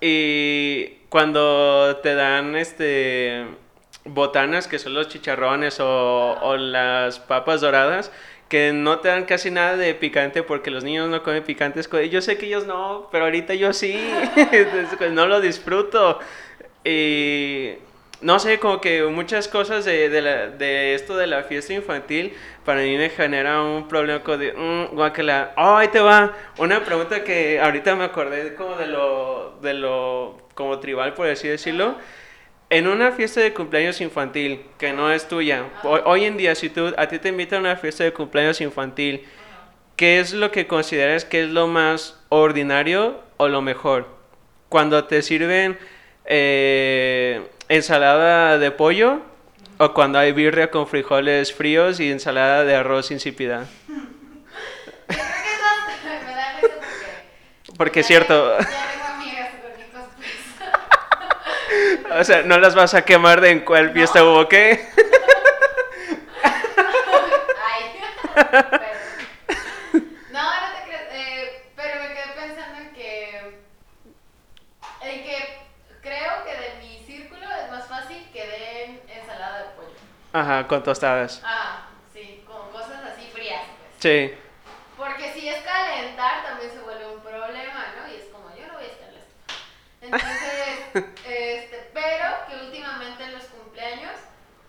[0.00, 3.46] Y cuando te dan este
[4.04, 8.10] botanas, que son los chicharrones o, o las papas doradas,
[8.48, 11.88] que no te dan casi nada de picante porque los niños no comen picantes.
[12.10, 13.94] Yo sé que ellos no, pero ahorita yo sí.
[14.36, 16.18] Entonces, pues, no lo disfruto.
[16.84, 17.74] Y
[18.22, 22.34] no sé, como que muchas cosas de, de, la- de esto de la fiesta infantil
[22.64, 25.52] para mí me genera un problema como de, mm, guácala.
[25.56, 26.32] Oh, ahí te va.
[26.58, 31.48] Una pregunta que ahorita me acordé como de lo, de lo, como tribal, por así
[31.48, 31.96] decirlo.
[32.70, 36.70] En una fiesta de cumpleaños infantil que no es tuya, hoy, hoy en día si
[36.70, 39.26] tú, a ti te invitan a una fiesta de cumpleaños infantil,
[39.96, 44.06] ¿qué es lo que consideras que es lo más ordinario o lo mejor?
[44.68, 45.78] Cuando te sirven
[46.24, 49.20] eh, ensalada de pollo
[49.78, 53.66] o cuando hay birria con frijoles fríos y ensalada de arroz insípida.
[57.76, 58.00] Porque.
[58.00, 58.56] Es cierto,
[62.18, 64.88] o sea, no las vas a quemar de en cuál fiesta hubo qué.
[66.44, 67.84] Ay.
[68.34, 68.80] Perdón.
[70.30, 71.02] No, no te creas.
[71.12, 73.60] eh, pero me quedé pensando en que.
[75.02, 75.36] En que
[76.02, 79.88] creo que de mi círculo es más fácil que den ensalada de pollo.
[80.32, 81.40] Ajá, con tostadas.
[81.44, 83.90] Ah, sí, con cosas así frías, pues.
[84.00, 84.34] Sí,
[84.96, 88.12] Porque si es calentar también se vuelve un problema, ¿no?
[88.12, 89.54] Y es como, yo no voy a estar estufa.
[90.00, 90.78] Entonces,
[91.26, 94.14] este, pero que últimamente en los cumpleaños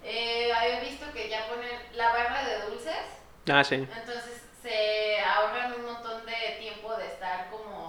[0.03, 3.05] eh, había visto que ya ponen la barra de dulces,
[3.49, 3.76] ah, sí.
[3.76, 7.88] entonces se ahorran un montón de tiempo de estar como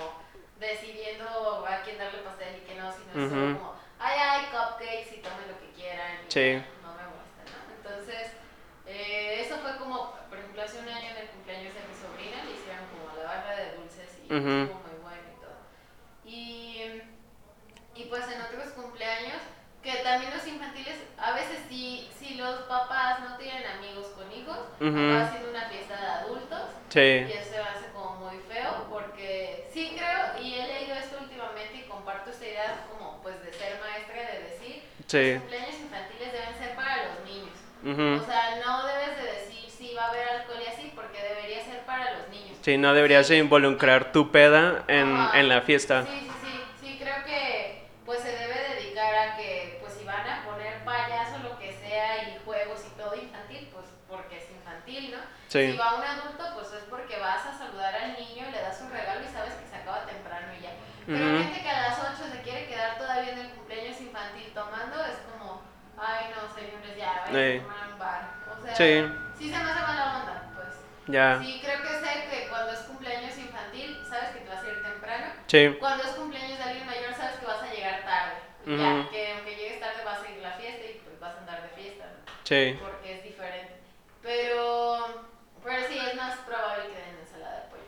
[0.58, 3.58] decidiendo a quién darle pastel y quién no, sino Ujú.
[3.58, 6.18] como, ay, ay, cupcakes y tomen lo que quieran.
[6.28, 6.52] Sí.
[6.52, 7.74] ya, No me molesta, ¿no?
[7.76, 8.32] Entonces,
[8.86, 12.44] eh, eso fue como, por ejemplo, hace un año en el cumpleaños de mi sobrina
[12.44, 13.74] le hicieron como la barra de
[14.34, 14.50] y Ujú.
[14.62, 15.56] estuvo muy bueno y todo.
[16.24, 17.02] Y,
[17.94, 19.40] y pues en otros cumpleaños,
[19.82, 24.58] que también los infantiles, a veces si, si los papás no tienen amigos con hijos,
[24.80, 24.98] Ujú.
[25.10, 26.62] acaba siendo una fiesta de adultos.
[26.90, 27.32] Y Sí.
[27.32, 31.82] eso se hace como muy feo porque sí creo, y he leído esto últimamente y
[31.82, 35.32] comparto esta idea como pues de ser maestra, de decir, Sí.
[35.32, 37.58] los cumpleaños infantiles deben ser para los niños.
[37.84, 38.22] Ujú.
[38.22, 39.24] O sea, no debes de
[42.64, 45.38] Sí, no deberías de involucrar tu peda en, Ajá.
[45.40, 46.06] en la fiesta.
[46.06, 50.24] Sí, sí, sí, sí, creo que pues se debe dedicar a que pues si van
[50.24, 55.10] a poner payaso, lo que sea, y juegos y todo infantil, pues porque es infantil,
[55.12, 55.20] ¿no?
[55.48, 55.60] Sí.
[55.60, 58.88] Si va un adulto, pues es porque vas a saludar al niño, le das un
[58.90, 60.72] regalo y sabes que se acaba temprano y ya.
[61.04, 61.36] Pero Ujú.
[61.44, 65.20] gente que a las 8 se quiere quedar todavía en el cumpleaños infantil tomando, es
[65.28, 65.60] como,
[66.00, 68.20] ay no, señores, ya, vayan a tomar un bar.
[68.48, 69.04] O sea, Sí.
[69.36, 70.80] sí se me hace mala onda, pues.
[71.08, 71.44] Ya.
[71.44, 74.82] Sí, creo que sé que cuando es cumpleaños infantil, sabes que te vas a ir
[74.82, 75.26] temprano.
[75.54, 75.70] Sí.
[75.78, 78.42] Cuando es cumpleaños de alguien mayor, sabes que vas a llegar tarde.
[78.66, 78.82] Y Ujú.
[78.82, 81.38] Ya, que aunque llegues tarde vas a ir a la fiesta y pues vas a
[81.38, 82.32] andar de fiesta, ¿no?
[82.42, 82.74] Sí.
[82.82, 83.74] Porque es diferente.
[84.20, 85.30] Pero,
[85.62, 87.86] pero sí, es más probable que den ensalada de pollo.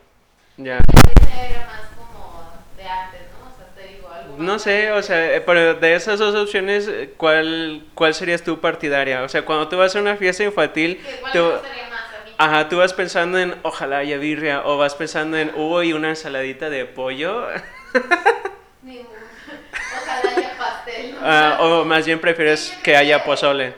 [0.58, 0.78] Ya.
[0.78, 3.50] Ese era más como de antes, ¿no?
[3.50, 4.34] O sea, te digo algo.
[4.38, 9.24] No sé, o sea, pero de esas dos opciones, ¿cuál, ¿cuál serías tu partidaria?
[9.24, 11.02] O sea, cuando tú vas a una fiesta infantil,
[11.32, 12.05] tú, me gustaría más.
[12.39, 16.70] Ajá, tú vas pensando en ojalá haya birria, o vas pensando en uy, una ensaladita
[16.70, 17.47] de pollo,
[18.82, 19.09] Ninguno.
[20.03, 21.12] Ojalá haya pastel.
[21.14, 21.20] ¿no?
[21.22, 23.74] ah, o más bien prefieres Sí, que haya pozole.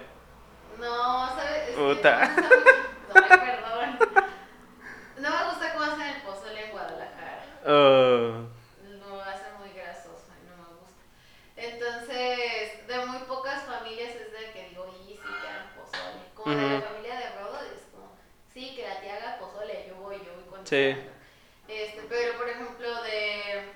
[0.78, 1.70] No, ¿sabes?
[1.76, 2.28] Puta.
[2.36, 3.98] no mucho- Ay, perdón.
[5.18, 7.42] No me gusta cómo hacen el pozole en Guadalajara.
[7.66, 8.48] Oh,
[9.00, 11.02] Lo hacen muy grasoso y no me gusta.
[11.56, 16.22] Entonces, de muy pocas familias es de que digo, y sí que hagan pozole.
[16.34, 16.86] Como de la Ujú.
[16.86, 18.12] familia de Rodo, es como,
[18.52, 20.94] sí, que la tía haga pozole, yo voy, yo voy con Sí.
[21.66, 23.72] Este, pero por ejemplo, de,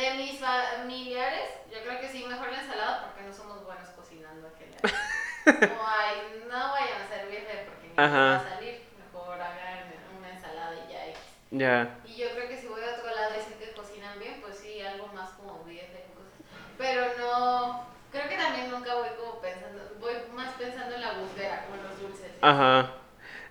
[0.00, 4.52] de mis familiares, yo creo que sí, mejor la ensalada porque no somos buenos cocinando.
[5.44, 8.82] Como, ay, no vayan a servirle porque ni va a salir.
[9.04, 11.04] Mejor hagan una ensalada y ya.
[11.50, 11.98] Ya.
[12.06, 14.58] Y yo creo que si voy a otro lado y sé que cocinan bien, pues
[14.58, 16.38] sí, algo más como bien de cosas.
[16.78, 21.64] Pero no, creo que también nunca voy como pensando, voy más pensando en la búsqueda,
[21.66, 22.30] como en los dulces.
[22.30, 22.38] ¿sí?
[22.42, 23.03] Ajá.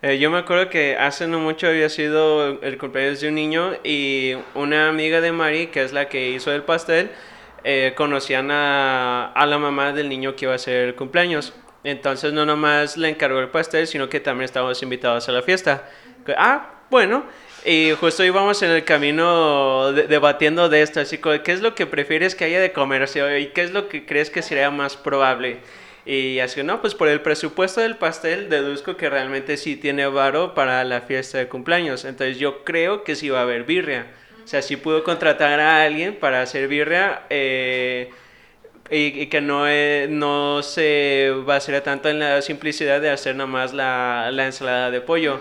[0.06, 3.72] Eh, yo me acuerdo que hace no mucho había sido el cumpleaños de un niño
[3.86, 7.10] y una amiga de Mari, que es la que hizo el pastel,
[7.64, 11.54] eh, conocían a, a la mamá del niño que iba a hacer el cumpleaños.
[11.86, 15.90] Entonces no nomás le encargó el pastel, sino que también estábamos invitados a la fiesta.
[16.38, 17.24] Ah, bueno.
[17.66, 21.76] Y justo íbamos en el camino de- debatiendo de esto, así como, ¿qué es lo
[21.76, 23.04] que prefieres que haya de comer?
[23.04, 25.60] O sea, ¿y qué es lo que crees que sería más probable?
[26.06, 30.54] Y así, no, pues por el presupuesto del pastel deduzco que realmente sí tiene varo
[30.54, 32.04] para la fiesta de cumpleaños.
[32.04, 34.08] Entonces yo creo que sí va a haber birria.
[34.44, 38.10] O sea, sí pudo contratar a alguien para hacer birria eh,
[38.90, 43.74] y, y que no, eh, no se basaría tanto en la simplicidad de hacer nomás
[43.74, 45.40] la, la ensalada de pollo.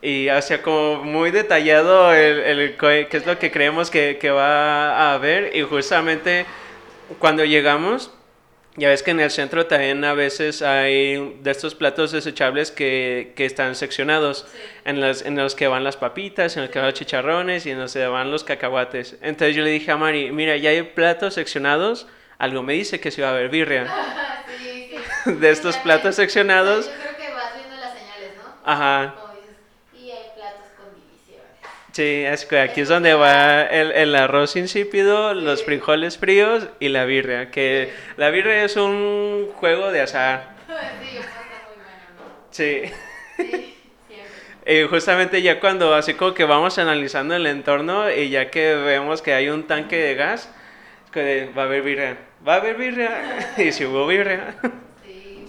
[0.00, 4.30] Y o sea, como muy detallado el, el qué es lo que creemos que, que
[4.30, 5.54] va a haber.
[5.54, 6.46] Y justamente
[7.18, 8.12] cuando llegamos,
[8.78, 13.32] ya ves que en el centro también a veces hay de estos platos desechables que,
[13.36, 14.58] que están seccionados, Sí.
[14.84, 17.70] en, los, en los que van las papitas, en los que van los chicharrones y
[17.72, 19.16] en los que van los cacahuates.
[19.20, 22.06] Entonces yo le dije a Mari, mira, ya hay platos seccionados,
[22.38, 23.86] algo me dice que sí va a haber birria.
[24.58, 24.90] sí,
[25.24, 25.30] sí.
[25.32, 26.86] De estos platos seccionados.
[26.86, 28.54] Yo creo que vas viendo las señales, ¿no?
[28.64, 29.14] Ajá.
[29.20, 29.56] Como dices,
[29.94, 31.44] y hay platos con divisiones.
[31.98, 36.90] Sí, es que aquí es donde va el, el arroz insípido, los frijoles fríos y
[36.90, 37.50] la birria.
[37.50, 40.54] Que la birria es un juego de azar.
[42.52, 42.82] Sí.
[43.36, 43.74] Sí.
[44.08, 44.22] Sí.
[44.66, 49.20] Y justamente ya cuando así como que vamos analizando el entorno y ya que vemos
[49.20, 50.54] que hay un tanque de gas,
[51.10, 52.16] que va a haber birria.
[52.46, 53.54] Va a haber birria.
[53.58, 54.54] Y si hubo birria.
[55.04, 55.48] Sí,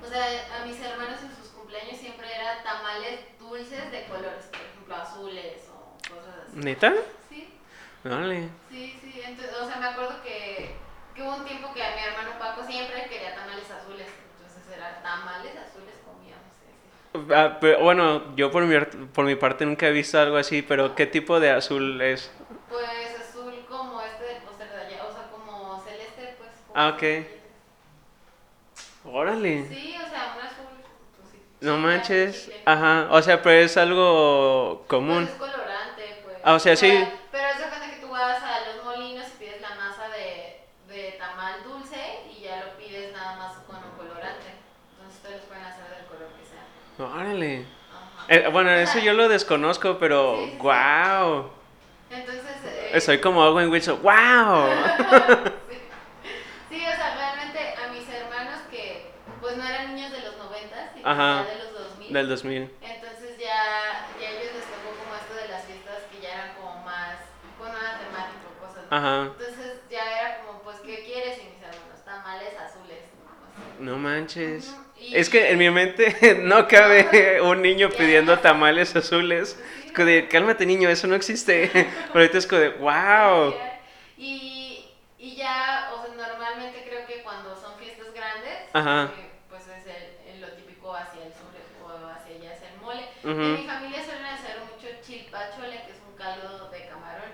[0.00, 4.60] pues sea, a mis hermanos en sus cumpleaños siempre era tamales dulces de colores, por
[4.60, 6.58] ejemplo, azules o cosas así.
[6.58, 6.92] ¿Neta?
[7.28, 7.48] Sí,
[8.04, 8.48] Vale.
[8.70, 9.20] sí, sí.
[9.24, 10.76] Entonces, o sea, me acuerdo que,
[11.14, 14.06] que hubo un tiempo que a mi hermano Paco siempre quería tamales azules.
[14.08, 17.32] Entonces era tamales azules comíamos.
[17.34, 18.78] Ah, pero, bueno, yo por mi,
[19.12, 22.30] por mi parte nunca he visto algo así, pero ¿qué tipo de azul es?
[22.68, 26.50] Pues azul como este del póster de allá, o sea, como celeste, pues.
[26.66, 27.35] como Ah, ok.
[29.12, 29.66] Órale.
[29.68, 30.66] Sí, o sea, un azul.
[31.16, 32.50] Pues, sí, No manches.
[32.64, 33.08] Ajá.
[33.10, 35.24] O sea, pero es algo Pues común.
[35.24, 36.36] es colorante, pues.
[36.42, 37.08] Ah, o sea, sí.
[37.32, 40.60] Pero es de cuenta que tú vas a los molinos y pides la masa de,
[40.92, 41.96] de tamal dulce
[42.36, 44.46] y ya lo pides nada más con un colorante.
[44.92, 47.06] Entonces ustedes pueden hacer del color que sea.
[47.06, 47.64] Órale.
[47.92, 48.24] Ajá.
[48.28, 51.50] Eh, bueno, eso yo lo desconozco, pero Sí, sí, wow.
[52.10, 52.44] Entonces.
[52.92, 54.00] eh, Soy como Owen Wilson.
[54.02, 54.70] ¡Wow!
[56.68, 60.90] Sí, o sea, realmente a mis hermanos que pues no eran niños de los 90,
[60.94, 61.46] sino Ajá.
[61.46, 62.12] ya de los 2000.
[62.14, 62.70] Del 2000.
[62.82, 66.84] Entonces ya, ya ellos les tocó como esto de las fiestas que ya eran como
[66.84, 67.16] más
[67.58, 68.84] con una temática o cosas.
[68.90, 69.32] Ajá.
[69.38, 71.38] Entonces ya era como, pues, ¿qué quieres?
[71.38, 72.98] Y mis hermanos, tamales azules.
[73.80, 73.96] ¿no?
[73.96, 74.76] Manches.
[75.00, 79.58] Y- Es que en mi mente no cabe un niño pidiendo tamales azules.
[79.84, 81.70] Es como de, cálmate niño, eso no existe.
[81.72, 83.54] Pero ahorita es como de, wow.
[84.18, 89.10] Y, y ya, o sea, normalmente creo que cuando son fiestas grandes, Ajá.
[89.18, 91.46] eh, pues es el, el- lo típico hacia el sur
[91.84, 92.62] o hacia allá es
[93.26, 93.32] mole.
[93.34, 93.42] Ujú.
[93.42, 97.30] En mi familia suelen hacer mucho chilpachole, que es un caldo de camarón.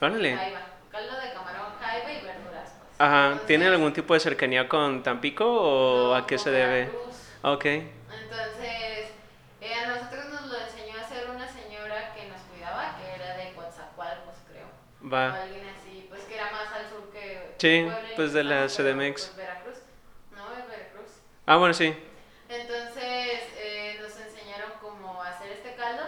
[0.00, 0.36] Órale.
[0.36, 0.60] Jaiba,
[0.90, 2.70] caldo de camarón, jaiba y verduras.
[2.78, 3.00] Pues.
[3.00, 3.24] Ajá.
[3.26, 6.86] Entonces, ¿Tiene algún tipo de cercanía con Tampico o no, a qué se debe?
[6.86, 7.16] Veracruz.
[7.42, 7.64] Ok.
[7.64, 9.10] Entonces,
[9.60, 13.36] eh, a nosotros nos lo enseñó a hacer una señora que nos cuidaba, que era
[13.36, 14.66] de Coatzacoalcos, creo.
[15.04, 15.42] O Va.
[15.42, 19.26] alguien así, pues que era más al sur que Sí, Puebla pues de la CDMX.
[19.26, 19.76] pues, Veracruz.
[20.36, 21.10] No, es Veracruz.
[21.46, 21.94] Ah, bueno, sí.
[22.48, 26.02] Entonces eh, nos enseñaron cómo hacer este caldo,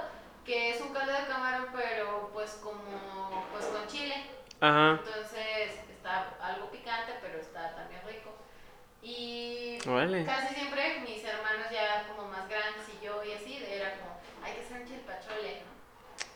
[0.45, 4.15] que es un caldo de camarón, pero pues como pues con chile.
[4.63, 5.01] Ajá.
[5.05, 8.31] Entonces está algo picante, pero está también rico.
[9.03, 10.25] Y Órale.
[10.25, 14.55] casi siempre mis hermanos ya como más grandes y yo y así, era como, hay
[14.55, 15.63] que hacer un chilpachole,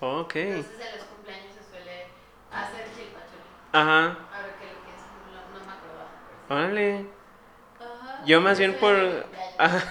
[0.00, 0.20] ¿no?
[0.20, 0.34] Ok.
[0.34, 2.06] Entonces en los cumpleaños se suele
[2.50, 3.46] hacer chilpachole.
[3.72, 4.04] Ajá.
[4.34, 6.10] Ahora que lo pienso, no, no me acordaba.
[6.48, 7.06] Órale.
[7.78, 8.24] Ajá.
[8.26, 9.26] Yo más bien por...
[9.58, 9.84] Ajá.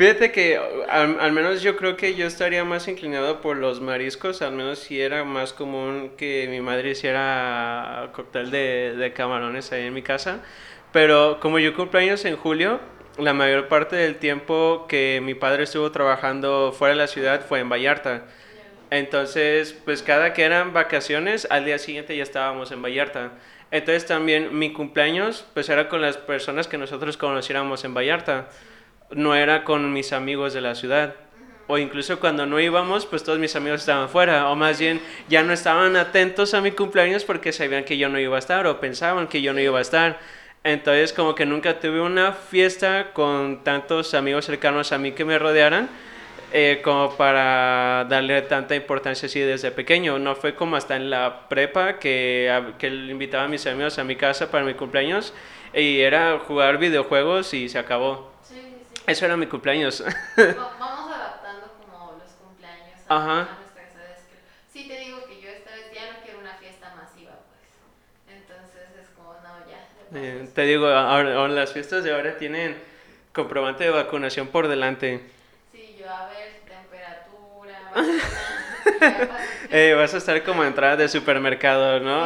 [0.00, 4.40] Fíjate que al, al menos yo creo que yo estaría más inclinado por los mariscos,
[4.40, 9.82] al menos si era más común que mi madre hiciera cóctel de, de camarones ahí
[9.82, 10.40] en mi casa.
[10.90, 12.80] Pero como yo cumpleaños en julio,
[13.18, 17.60] la mayor parte del tiempo que mi padre estuvo trabajando fuera de la ciudad fue
[17.60, 18.24] en Vallarta.
[18.90, 23.32] Entonces, pues cada que eran vacaciones, al día siguiente ya estábamos en Vallarta.
[23.70, 28.48] Entonces también mi cumpleaños, pues era con las personas que nosotros conociéramos en Vallarta.
[29.12, 31.14] No era con mis amigos de la ciudad.
[31.66, 34.48] O incluso cuando no íbamos, pues todos mis amigos estaban fuera.
[34.50, 38.18] O más bien, ya no estaban atentos a mi cumpleaños porque sabían que yo no
[38.18, 40.18] iba a estar o pensaban que yo no iba a estar.
[40.64, 45.38] Entonces como que nunca tuve una fiesta con tantos amigos cercanos a mí que me
[45.38, 45.88] rodearan
[46.52, 50.18] eh, como para darle tanta importancia así desde pequeño.
[50.18, 54.04] No fue como hasta en la prepa que, a- que invitaba a mis amigos a
[54.04, 55.32] mi casa para mi cumpleaños
[55.72, 58.30] y era jugar videojuegos y se acabó.
[59.10, 60.02] Eso era mi cumpleaños.
[60.02, 60.06] Va-
[60.78, 63.32] Vamos adaptando como los cumpleaños a, Ajá.
[63.40, 64.18] a nuestras edades.
[64.28, 68.36] que- Sí te digo que yo esta vez ya no quiero una fiesta masiva, pues.
[68.36, 70.18] Entonces es como, no, ya.
[70.18, 72.76] Eh, te digo, ahora, ahora las fiestas de ahora tienen
[73.32, 75.28] comprobante de vacunación por delante.
[75.72, 79.38] Sí, yo a ver, temperatura, vacuna.
[79.72, 82.24] Eh, vas a estar como entrada de supermercado, ¿no?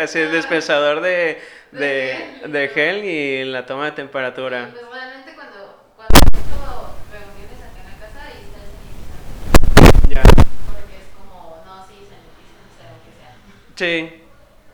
[0.00, 4.70] Así el dispensador de, de, de gel y la toma de temperatura.
[4.72, 10.14] Pues realmente cuando, cuando tengo reuniones acá en la casa, ahí está el sanitizante.
[10.14, 10.22] Ya.
[10.22, 13.36] Porque es como, no, sí, sanitizan, sea lo que sea.
[13.78, 14.24] Sí.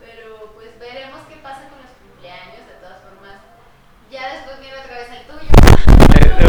[0.01, 3.37] Pero pues veremos qué pasa con los cumpleaños, de todas formas.
[4.11, 5.51] Ya después viene otra vez el tuyo.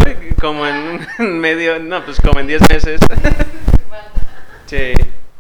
[0.08, 0.78] Eh, como en
[1.20, 3.02] un medio, no, pues como en 10 meses.
[4.68, 4.94] Sí.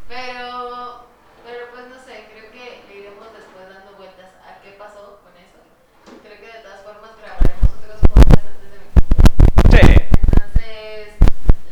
[0.07, 1.07] Pero,
[1.43, 5.33] pero pues no sé, creo que le iremos después dando vueltas a qué pasó con
[5.39, 5.57] eso.
[6.21, 9.73] Creo que de todas formas grabaremos otros podcasts antes de mi cumpleaños.
[9.73, 9.81] Sí.
[10.29, 11.17] Entonces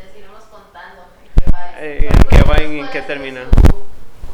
[0.01, 1.61] les iremos contando en qué va.
[1.77, 3.41] Eh, en qué pues, va y en ¿cuál qué termina?
[3.53, 3.83] Su,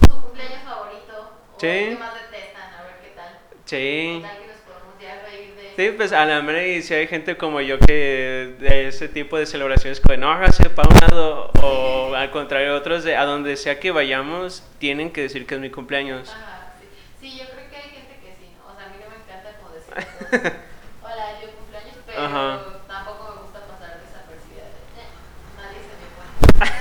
[0.07, 1.15] su cumpleaños favorito.
[1.48, 1.97] O Sí.
[1.99, 3.37] más detestan, a ver qué tal.
[3.65, 4.21] Sí.
[4.21, 6.93] ¿Qué tal que nos podemos ya reír de Sí, pues a la mera y si
[6.93, 10.99] hay gente como yo que de ese tipo de celebraciones que no hágase para un
[10.99, 15.55] lado o al contrario otros de a donde sea que vayamos tienen que decir que
[15.55, 16.29] es mi cumpleaños.
[16.29, 16.87] Ajá, sí.
[17.21, 18.51] Sí, yo creo que hay gente que sí.
[18.67, 19.93] O sea, a mí no me encanta como decir
[21.03, 22.59] hola, yo cumpleaños, pero Ajá.
[22.87, 24.63] tampoco me gusta pasar desapercibida.
[24.63, 25.09] de, "Eh,
[25.57, 26.71] nadie se dio cuenta.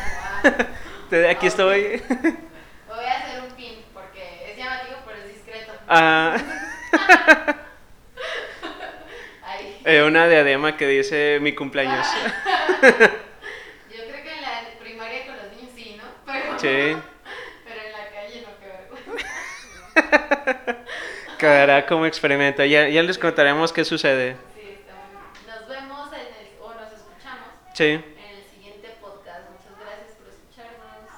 [0.43, 1.53] Como, ah, Te- Aquí ok.
[1.53, 2.03] estoy.
[2.89, 5.72] Voy a hacer un pin porque es llamativo, pero es discreto.
[5.89, 6.36] Ah,
[9.84, 12.07] eh, una diadema que dice mi cumpleaños.
[12.82, 16.05] Yo creo que en la primaria con los niños sí, ¿no?
[16.26, 16.66] Pero, Sí.
[17.64, 18.66] pero en la calle no, qué
[19.97, 20.76] vergüenza.
[21.39, 22.64] Quedará como experimento.
[22.64, 24.36] Ya, ya les contaremos qué sucede.
[24.55, 25.57] Sí, está bien.
[25.59, 27.84] Nos vemos en el, o nos escuchamos Sí.
[27.84, 28.05] en
[28.36, 29.49] el siguiente podcast.
[29.51, 31.09] Muchas gracias por escucharnos.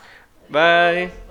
[0.49, 1.30] Bye.